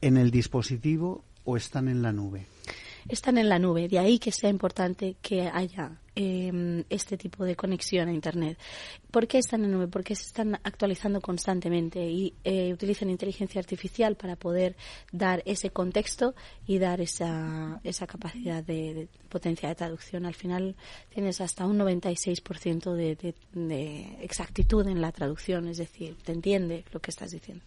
[0.00, 2.46] en el dispositivo o están en la nube?
[3.06, 3.88] están en la nube.
[3.88, 8.58] De ahí que sea importante que haya eh, este tipo de conexión a Internet.
[9.10, 9.88] ¿Por qué están en nube?
[9.88, 14.76] Porque se están actualizando constantemente y eh, utilizan inteligencia artificial para poder
[15.12, 16.34] dar ese contexto
[16.66, 20.26] y dar esa, esa capacidad de, potencia de traducción.
[20.26, 20.76] Al final
[21.12, 26.84] tienes hasta un 96% de, de, de exactitud en la traducción, es decir, te entiende
[26.92, 27.64] lo que estás diciendo.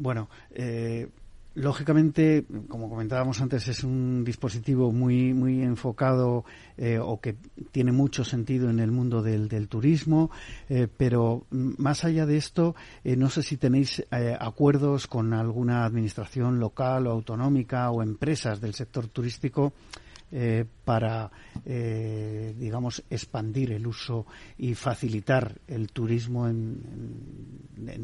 [0.00, 1.08] Bueno, eh,
[1.54, 6.44] Lógicamente, como comentábamos antes, es un dispositivo muy muy enfocado
[6.76, 7.34] eh, o que
[7.72, 10.30] tiene mucho sentido en el mundo del, del turismo,
[10.68, 15.84] eh, pero más allá de esto, eh, no sé si tenéis eh, acuerdos con alguna
[15.84, 19.72] administración local o autonómica o empresas del sector turístico
[20.32, 21.30] eh, para,
[21.64, 24.26] eh, digamos, expandir el uso
[24.58, 27.60] y facilitar el turismo en,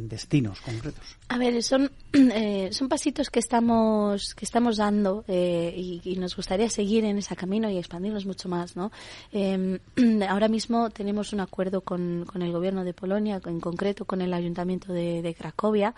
[0.09, 1.05] destinos concretos?
[1.29, 7.05] A ver, son, eh, son pasitos que estamos, que estamos dando y, nos gustaría seguir
[7.05, 8.91] en ese camino y expandirnos mucho más, ¿no?
[9.33, 9.79] Eh,
[10.29, 14.33] ahora mismo tenemos un acuerdo con, con, el gobierno de Polonia, en concreto con el
[14.33, 15.95] ayuntamiento de, Cracovia,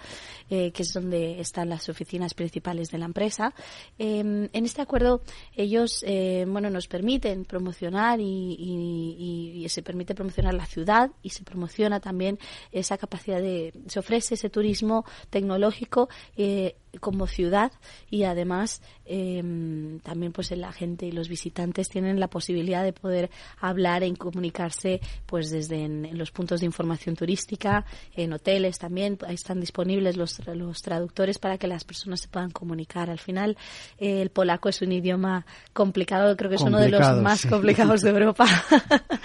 [0.49, 3.55] que es donde están las oficinas principales de la empresa.
[3.99, 5.21] en este acuerdo
[5.55, 6.03] ellos
[6.49, 12.39] bueno, nos permiten promocionar y, y, se permite promocionar la ciudad y se promociona también
[12.73, 17.73] esa capacidad de, se ofrece ese turismo tecnológico eh, como ciudad
[18.11, 23.31] y además em, también pues la gente y los visitantes tienen la posibilidad de poder
[23.61, 27.85] hablar y comunicarse pues desde en, los puntos de información turística
[28.15, 33.11] en hoteles también están disponibles los, los traductores para que las personas se puedan comunicar.
[33.11, 33.57] Al final
[33.99, 38.03] eh, el polaco es un idioma complicado creo que es uno de los más complicados
[38.03, 38.47] de Europa.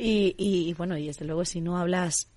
[0.00, 2.28] Y, y bueno y desde luego si no hablas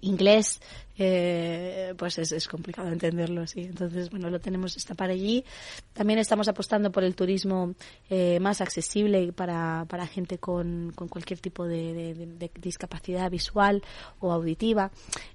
[0.00, 0.60] inglés
[0.96, 5.44] eh, pues es, es, complicado entenderlo sí entonces bueno lo tenemos está para allí.
[5.92, 7.74] También estamos apostando por el turismo
[8.10, 13.82] eh, más accesible para, para gente con, con cualquier tipo de, de, discapacidad visual
[14.20, 14.90] o auditiva.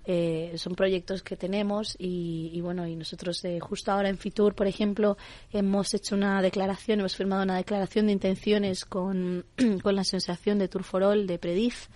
[0.05, 4.55] Eh, son proyectos que tenemos y, y bueno y nosotros eh, justo ahora en Fitur
[4.55, 5.17] por ejemplo
[5.51, 9.45] hemos hecho una declaración hemos firmado una declaración de intenciones con,
[9.83, 11.87] con la asociación de Turforol de Predif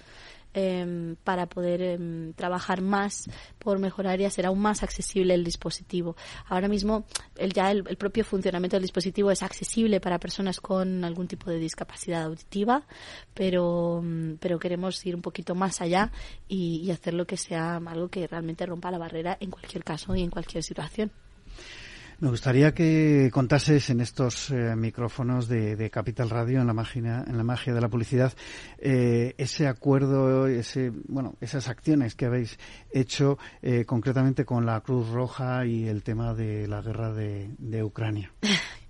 [0.55, 3.27] Em, para poder em, trabajar más
[3.57, 6.15] por mejorar y hacer aún más accesible el dispositivo.
[6.45, 7.05] Ahora mismo
[7.37, 11.57] el, ya el, propio funcionamiento del dispositivo es accesible para personas con algún tipo de
[11.57, 12.85] discapacidad auditiva,
[13.33, 16.11] pero, em, pero queremos ir un poquito más allá
[16.47, 20.15] y, y hacer lo que sea algo que realmente rompa la barrera en cualquier caso
[20.15, 21.11] y en cualquier situación.
[22.23, 27.35] Me gustaría que contases en estos eh, micrófonos de, Capital Radio, en la magia, en
[27.35, 28.31] la magia de la publicidad,
[28.77, 32.57] eh, ese acuerdo, ese, bueno, esas acciones que habéis
[32.93, 37.83] hecho eh, concretamente con la Cruz Roja y el tema de la guerra de, de
[37.83, 38.31] Ucrania.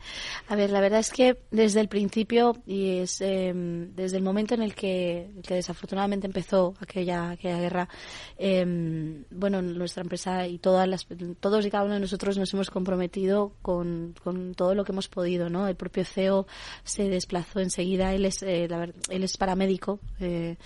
[0.47, 4.53] A ver, la verdad es que desde el principio y es em, desde el momento
[4.53, 7.89] en el que, desafortunadamente empezó aquella, aquella guerra,
[8.37, 11.07] em, bueno, nuestra empresa y todas las,
[11.39, 15.07] todos y cada uno de nosotros nos hemos comprometido con, con todo lo que hemos
[15.07, 15.67] podido, ¿no?
[15.67, 16.45] El propio CEO
[16.83, 18.67] se desplazó enseguida, él es, eh,
[19.09, 20.57] él es paramédico eh,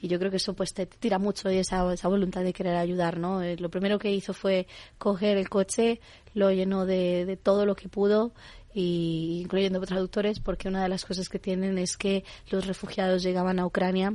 [0.00, 2.76] y yo creo que eso pues te tira mucho y esa, esa voluntad de querer
[2.76, 3.42] ayudar, ¿no?
[3.42, 4.66] Eh, lo primero que hizo fue
[4.98, 6.00] coger el coche,
[6.34, 8.32] lo llenó de, de todo lo que pudo
[8.74, 13.58] y incluyendo traductores, porque una de las cosas que tienen es que los refugiados llegaban
[13.60, 14.14] a Ucrania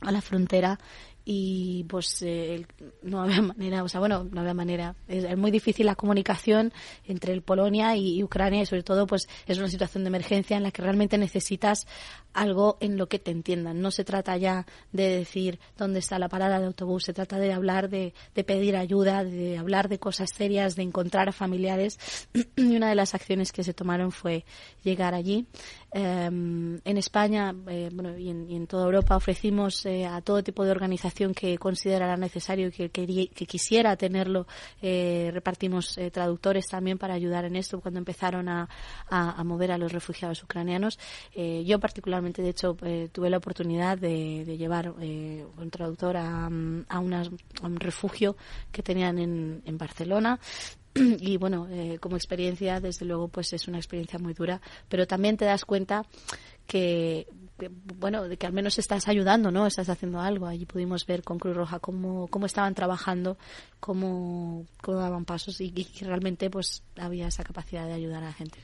[0.00, 0.78] a la frontera
[1.24, 2.66] y pues eh,
[3.02, 4.94] no había manera, o sea, bueno, no había manera.
[5.08, 6.72] Es, muy difícil la comunicación
[7.06, 10.70] entre Polonia y, Ucrania y sobre todo pues es una situación de emergencia en la
[10.70, 11.86] que realmente necesitas
[12.34, 13.80] algo en lo que te entiendan.
[13.80, 17.52] No se trata ya de decir dónde está la parada de autobús, se trata de
[17.52, 21.98] hablar, de, de pedir ayuda, de hablar de cosas serias, de encontrar a familiares.
[22.56, 24.44] y una de las acciones que se tomaron fue
[24.82, 25.46] llegar allí.
[25.96, 30.72] Em, en España eh, bueno, y, en, toda Europa ofrecimos eh, a todo tipo de
[30.72, 34.48] organización que considerara necesario y que, que, quisiera tenerlo,
[34.82, 38.68] eh, repartimos traductores también para ayudar en esto cuando empezaron a,
[39.08, 40.98] a, a mover a los refugiados ucranianos.
[41.64, 46.98] yo particularmente de hecho, eh, tuve la oportunidad de, llevar eh, un traductor a, a,
[46.98, 48.36] un refugio
[48.72, 50.38] que tenían en, en Barcelona
[50.94, 55.36] y bueno, eh, como experiencia, desde luego, pues es una experiencia muy dura, pero también
[55.36, 56.06] te das cuenta
[56.66, 57.26] que,
[57.98, 59.66] bueno, de que al menos estás ayudando, ¿no?
[59.66, 60.46] Estás haciendo algo.
[60.46, 63.36] Allí pudimos ver con Cruz Roja cómo, cómo estaban trabajando,
[63.80, 68.32] cómo, cómo daban pasos y, y realmente, pues, había esa capacidad de ayudar a la
[68.32, 68.58] gente.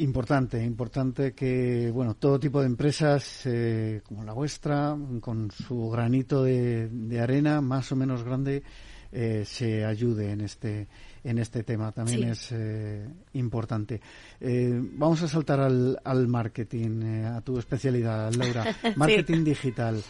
[0.00, 6.44] Importante, importante que bueno todo tipo de empresas eh, como la vuestra, con su granito
[6.44, 8.62] de, arena más o menos grande,
[9.10, 10.86] eh, se ayude en este
[11.24, 11.90] en este tema.
[11.90, 14.00] También es eh, importante.
[14.40, 18.66] vamos a saltar al, al marketing, a tu especialidad, Laura.
[18.96, 20.00] Marketing digital.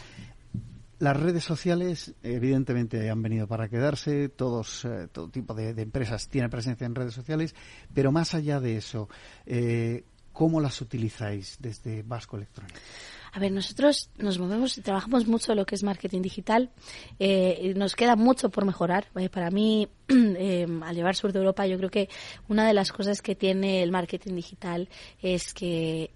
[0.99, 4.27] Las redes sociales, evidentemente, han venido para quedarse.
[4.27, 7.55] Todos, eh, todo tipo de, empresas tienen presencia en redes sociales.
[7.93, 9.07] Pero más allá de eso,
[9.45, 12.77] eh, ¿cómo las utilizáis desde Vasco Electrónico?
[13.31, 16.69] A ver, nosotros nos movemos y trabajamos mucho lo que es marketing digital.
[17.17, 19.07] Eh, nos queda mucho por mejorar.
[19.31, 22.09] Para mí, eh, al llevar Sur de Europa, yo creo que
[22.47, 24.89] una de las cosas que tiene el marketing digital
[25.21, 26.11] es que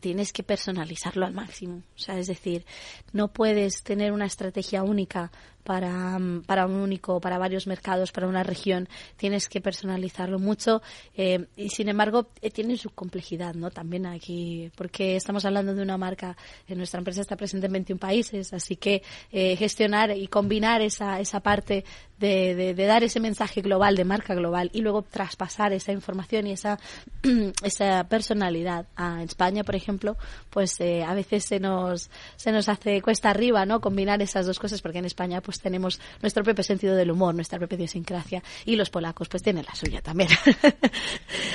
[0.00, 1.82] tienes que personalizarlo al máximo.
[1.94, 2.64] O sea, es decir,
[3.12, 5.30] no puedes tener una estrategia única
[5.64, 10.82] para, para un único, para varios mercados, para una región, tienes que personalizarlo mucho
[11.16, 13.70] eh, y sin embargo eh, tiene su complejidad, ¿no?
[13.70, 17.98] También aquí, porque estamos hablando de una marca, en nuestra empresa está presente en 21
[17.98, 21.84] países, así que eh, gestionar y combinar esa, esa parte
[22.20, 26.52] de, de, dar ese mensaje global, de marca global, y luego traspasar esa información y
[26.52, 26.78] esa,
[27.62, 30.16] esa personalidad a España, por ejemplo,
[30.50, 33.80] pues eh, a veces se nos, se nos hace cuesta arriba, ¿no?
[33.80, 37.58] Combinar esas dos cosas, porque en España pues tenemos nuestro propio sentido del humor, nuestra
[37.58, 40.30] propia idiosincrasia, y los polacos pues tienen la suya también.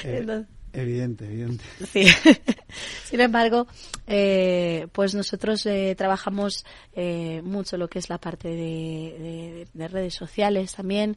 [0.03, 0.45] Eh,
[0.76, 1.63] Evidente, evidente.
[1.91, 2.05] Sí.
[3.05, 3.65] Sin embargo,
[4.07, 10.73] eh, pues nosotros eh, trabajamos eh, mucho lo que es la parte de, redes sociales
[10.73, 11.15] también.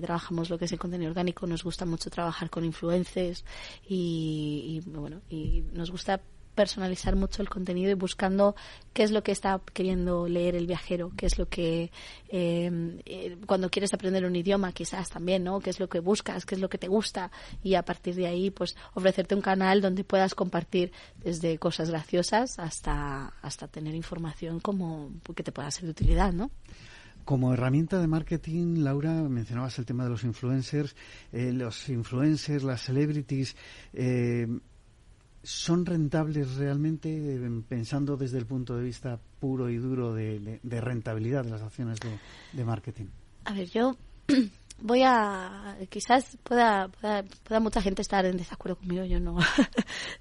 [0.00, 1.46] trabajamos lo que es el contenido orgánico.
[1.46, 3.44] Nos gusta mucho trabajar con influencers
[3.88, 6.20] y, y bueno, y nos gusta
[6.54, 8.54] personalizar mucho el contenido y buscando
[8.92, 11.90] qué es lo que está queriendo leer el viajero, qué es lo que
[12.28, 15.60] em, eh, cuando quieres aprender un idioma quizás también, ¿no?
[15.60, 17.30] Qué es lo que buscas, qué es lo que te gusta
[17.62, 20.92] y a partir de ahí pues ofrecerte un canal donde puedas compartir
[21.22, 26.50] desde cosas graciosas hasta hasta tener información como que te pueda ser de utilidad, ¿no?
[27.24, 30.94] Como herramienta de marketing, Laura, mencionabas el tema de los influencers.
[31.32, 33.56] Eh, los influencers, las celebrities,
[33.94, 34.46] eh,
[35.44, 41.44] ¿Son rentables realmente, eh, pensando desde el punto de vista puro y duro de, rentabilidad
[41.44, 41.98] de las acciones
[42.52, 43.06] de marketing?
[43.44, 43.96] A ver, yo
[44.84, 49.38] voy a quizás pueda, pueda, mucha gente estar en desacuerdo conmigo yo no.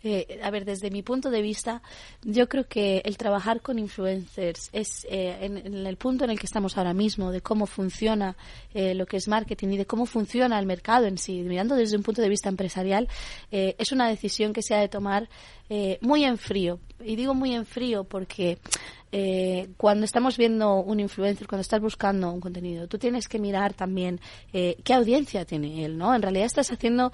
[0.05, 1.81] Eh, a ver desde mi punto de vista
[2.23, 5.57] yo creo que el trabajar con influencers es eh, en,
[5.87, 8.35] el punto en el que estamos ahora mismo de cómo funciona
[8.73, 11.95] eh, lo que es marketing y de cómo funciona el mercado en sí mirando desde
[11.95, 13.07] un punto de vista empresarial
[13.51, 15.29] es una decisión que se ha de tomar
[16.01, 16.79] muy en frío.
[17.03, 18.59] Y digo muy en frío porque
[19.15, 23.75] eh, cuando estamos viendo un influencer, cuando estás buscando un contenido, tú tienes que mirar
[23.75, 24.19] también
[24.53, 26.15] eh, qué audiencia tiene él, ¿no?
[26.15, 27.11] En realidad estás haciendo,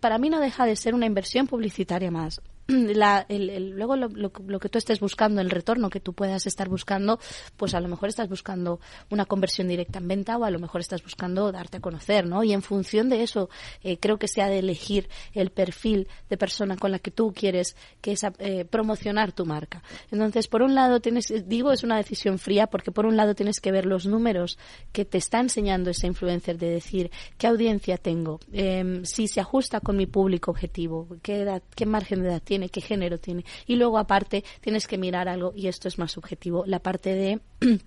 [0.00, 2.40] para mí no deja de ser una inversión publicitaria más.
[2.94, 6.68] la, el, luego lo, lo, que tú estés buscando, el retorno que tú puedas estar
[6.68, 7.18] buscando,
[7.56, 10.80] pues a lo mejor estás buscando una conversión directa en venta o a lo mejor
[10.80, 12.44] estás buscando darte a conocer, ¿no?
[12.44, 13.48] Y en función de eso,
[13.82, 17.32] eh, creo que se ha de elegir el perfil de persona con la que tú
[17.34, 19.82] quieres que es eh, promocionar tu marca.
[20.10, 23.60] Entonces, por un lado, tienes, digo, es una decisión fría porque por un lado tienes
[23.60, 24.58] que ver los números
[24.92, 29.80] que te está enseñando ese influencer de decir qué audiencia tengo, em, si se ajusta
[29.80, 33.44] con mi público objetivo, qué, edad, qué margen de edad tiene qué género tiene.
[33.66, 37.40] Y luego aparte tienes que mirar algo, y esto es más subjetivo, la parte de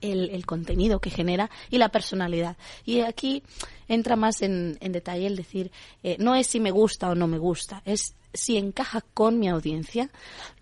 [0.00, 2.56] el, contenido que genera y la personalidad.
[2.84, 3.42] Y aquí
[3.88, 5.70] entra más en, detalle el decir,
[6.02, 9.48] eh, no es si me gusta o no me gusta, es si encaja con mi
[9.48, 10.10] audiencia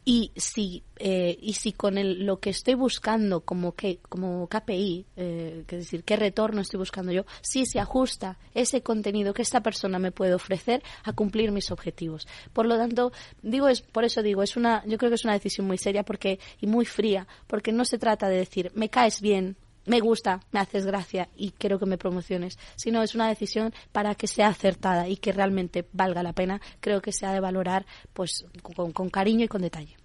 [0.05, 5.07] y si eh, y si con el, lo que estoy buscando como que como KPI
[5.17, 9.63] eh, es decir qué retorno estoy buscando yo si se ajusta ese contenido que esta
[9.63, 12.27] persona me puede ofrecer a cumplir mis objetivos.
[12.53, 13.13] Por lo tanto
[13.43, 16.05] digo es por eso digo es una yo creo que es una decisión muy seria
[16.05, 19.57] porque y muy fría porque no se trata de decir me caes bien
[19.89, 24.15] me gusta, me haces gracia y quiero que me promociones, sino es una decisión para
[24.15, 26.61] que sea acertada y que realmente valga la pena.
[26.81, 29.97] Creo que se ha de valorar pues con, cariño y con detalle.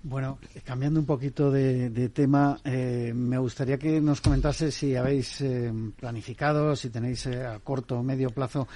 [0.00, 5.72] Bueno, cambiando un poquito de, tema, eh, me gustaría que nos comentase si habéis eh,
[5.98, 8.68] planificado, si tenéis eh, a corto o medio plazo,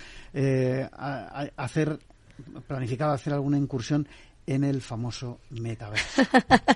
[1.57, 1.99] hacer
[2.67, 4.07] planificado hacer alguna incursión
[4.47, 6.23] en el famoso metaverso.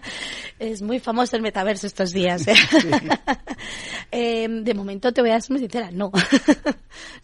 [0.59, 2.47] es muy famoso el metaverso estos días.
[2.49, 2.55] ¿eh?
[4.11, 6.13] Em, de momento te voy a ser muy sincera, no.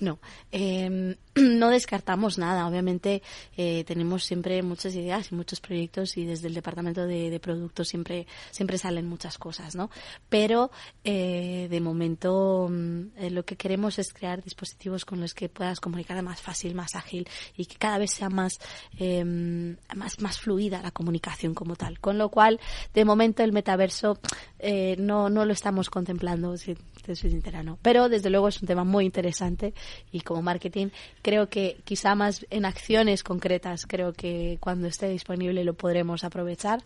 [0.00, 0.18] No.
[0.50, 2.66] Em, no descartamos nada.
[2.66, 3.22] Obviamente
[3.56, 8.26] eh, tenemos siempre muchas ideas y muchos proyectos y desde el departamento de, productos siempre,
[8.50, 9.90] siempre salen muchas cosas, ¿no?
[10.28, 10.70] Pero
[11.04, 16.22] eh, de momento mm, lo que queremos es crear dispositivos con los que puedas comunicar
[16.22, 18.58] más fácil, más ágil y que cada vez sea más,
[18.98, 21.98] em, más, más fluida la comunicación como tal.
[22.00, 22.60] Con lo cual,
[22.94, 24.18] de momento el metaverso
[24.58, 27.78] eh, no, no lo estamos contemplando, si te soy sincera, no.
[27.82, 29.74] Pero desde luego es un tema muy interesante
[30.10, 30.88] y como marketing
[31.22, 36.82] creo que quizá más en acciones concretas, creo que cuando esté disponible lo podremos aprovechar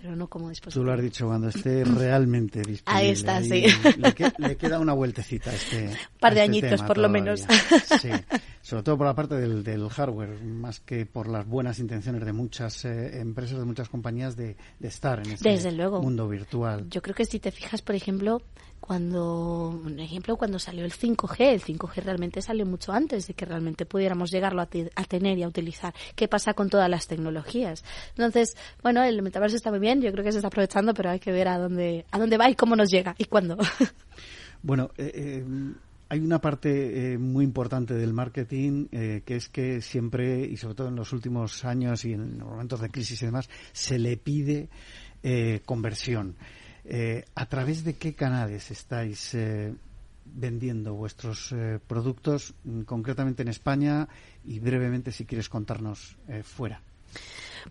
[0.00, 0.82] pero no como dispositivo.
[0.82, 3.06] Tú lo has dicho, cuando esté realmente disponible.
[3.06, 3.64] Ahí está, sí.
[4.38, 5.86] Le, queda una vueltecita a este.
[5.88, 7.44] Un par de este añitos, por lo menos.
[7.98, 8.10] Sí,
[8.62, 12.84] sobre todo por la parte del, hardware, más que por las buenas intenciones de muchas
[12.84, 16.88] eh, empresas, de muchas compañías de, estar en este mundo virtual.
[16.88, 18.42] Yo creo que si te fijas, por ejemplo,
[18.80, 23.44] cuando, un ejemplo, cuando salió el 5G, el 5G realmente salió mucho antes de que
[23.44, 25.94] realmente pudiéramos llegarlo a, tener y a utilizar.
[26.14, 27.84] ¿Qué pasa con todas las tecnologías?
[28.10, 31.20] Entonces, bueno, el metaverso está muy bien, yo creo que se está aprovechando, pero hay
[31.20, 33.58] que ver a dónde, a dónde va y cómo nos llega y cuándo.
[34.62, 35.44] Bueno, eh, eh,
[36.08, 40.88] hay una parte eh, muy importante del marketing que es que siempre, y sobre todo
[40.88, 44.68] en los últimos años y en momentos de crisis y demás, se le pide
[45.64, 46.34] conversión.
[46.90, 49.74] Eh, ¿A través de qué canales estáis eh,
[50.24, 54.08] vendiendo vuestros eh, productos, mm, concretamente en España
[54.42, 56.80] y brevemente si quieres contarnos fuera?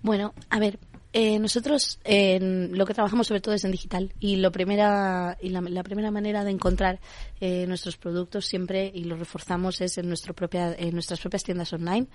[0.04, 0.78] Bueno, a ver,
[1.14, 5.84] eh, nosotros lo que trabajamos sobre todo es en digital y lo primera y la,
[5.84, 7.00] primera manera de encontrar
[7.40, 11.72] eh, nuestros productos siempre y lo reforzamos es en nuestro propia en nuestras propias tiendas
[11.72, 12.08] online.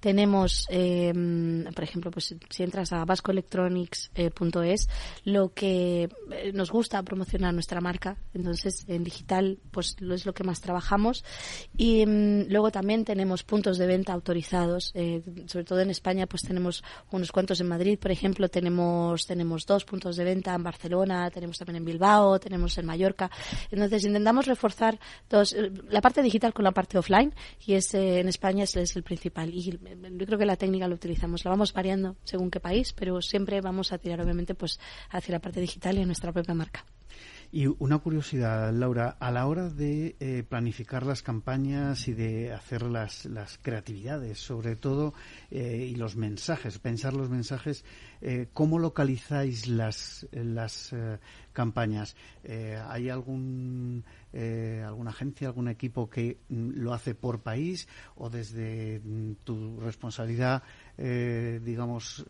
[0.00, 1.12] Tenemos, eh,
[1.74, 4.88] por ejemplo, pues si entras a vascoelectronics.es,
[5.24, 6.08] lo que
[6.52, 8.16] nos gusta promocionar nuestra marca.
[8.34, 11.24] Entonces en digital pues lo es lo que más trabajamos
[11.76, 14.92] y mm, luego también tenemos puntos de venta autorizados.
[15.46, 16.82] sobre todo en España pues tenemos
[17.12, 21.58] unos cuantos en Madrid, por ejemplo tenemos, tenemos dos puntos de venta en Barcelona, tenemos
[21.58, 23.30] también en Bilbao, tenemos en Mallorca.
[23.70, 24.98] Entonces intentamos reforzar
[25.30, 27.34] eh, la parte digital con la parte offline
[27.66, 29.52] y ese en España es, es el principal.
[29.52, 33.20] Y yo creo que la técnica la utilizamos, la vamos variando según qué país, pero
[33.20, 34.80] siempre vamos a tirar obviamente pues
[35.10, 36.84] hacia la parte digital y a nuestra propia marca.
[37.52, 42.82] Y una curiosidad, Laura, a la hora de eh, planificar las campañas y de hacer
[42.82, 45.14] las, las creatividades, sobre todo,
[45.50, 47.84] eh, y los mensajes, pensar los mensajes,
[48.20, 50.94] eh, ¿cómo localizáis las, las
[51.52, 52.14] campañas?
[52.88, 54.04] ¿Hay algún,
[54.86, 60.62] alguna agencia, algún equipo que mm, lo hace por país o desde mm, tu responsabilidad,
[61.00, 62.24] digamos,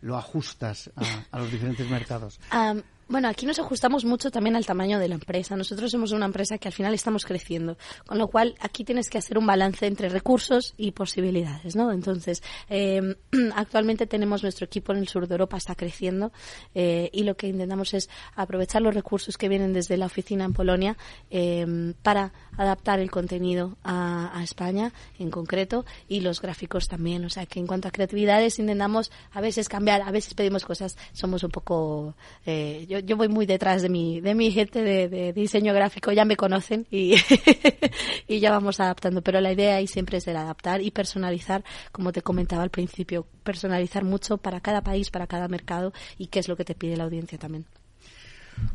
[0.00, 0.90] lo ajustas
[1.30, 2.40] a, los diferentes mercados?
[3.08, 5.54] Bueno, aquí nos ajustamos mucho también al tamaño de la empresa.
[5.54, 9.18] Nosotros somos una empresa que al final estamos creciendo, con lo cual aquí tienes que
[9.18, 11.92] hacer un balance entre recursos y posibilidades, ¿no?
[11.92, 13.14] Entonces, eh,
[13.54, 16.32] actualmente tenemos nuestro equipo en el sur de Europa está creciendo
[16.74, 20.52] eh, y lo que intentamos es aprovechar los recursos que vienen desde la oficina en
[20.52, 20.96] Polonia
[21.30, 27.24] eh, para adaptar el contenido a, a, España en concreto y los gráficos también.
[27.24, 30.96] O sea que en cuanto a creatividades intentamos a veces cambiar, a veces pedimos cosas,
[31.12, 35.74] somos un poco eh, yo, voy muy detrás de mi, de mi gente de, diseño
[35.74, 37.14] gráfico, ya me conocen y,
[38.28, 39.22] y ya vamos adaptando.
[39.22, 43.26] Pero la idea ahí siempre es el adaptar y personalizar, como te comentaba al principio,
[43.42, 46.96] personalizar mucho para cada país, para cada mercado y qué es lo que te pide
[46.96, 47.66] la audiencia también.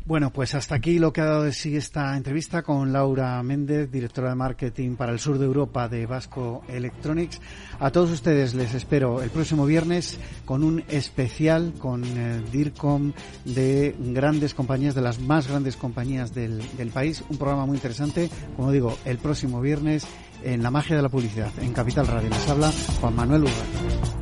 [0.04, 3.90] Bueno, pues hasta aquí lo que ha dado de sí esta entrevista con Laura Méndez,
[3.90, 7.40] directora de marketing para el sur de Europa de Vasco Electronics.
[7.78, 13.12] A todos ustedes les espero el próximo viernes con un especial con el DIRCOM
[13.44, 16.62] de grandes compañías, de las más grandes compañías del,
[16.92, 17.24] país.
[17.28, 20.06] Un programa muy interesante, como digo, el próximo viernes
[20.42, 22.28] en La Magia de la Publicidad, en Capital Radio.
[22.28, 24.21] Les habla Juan Manuel Urra.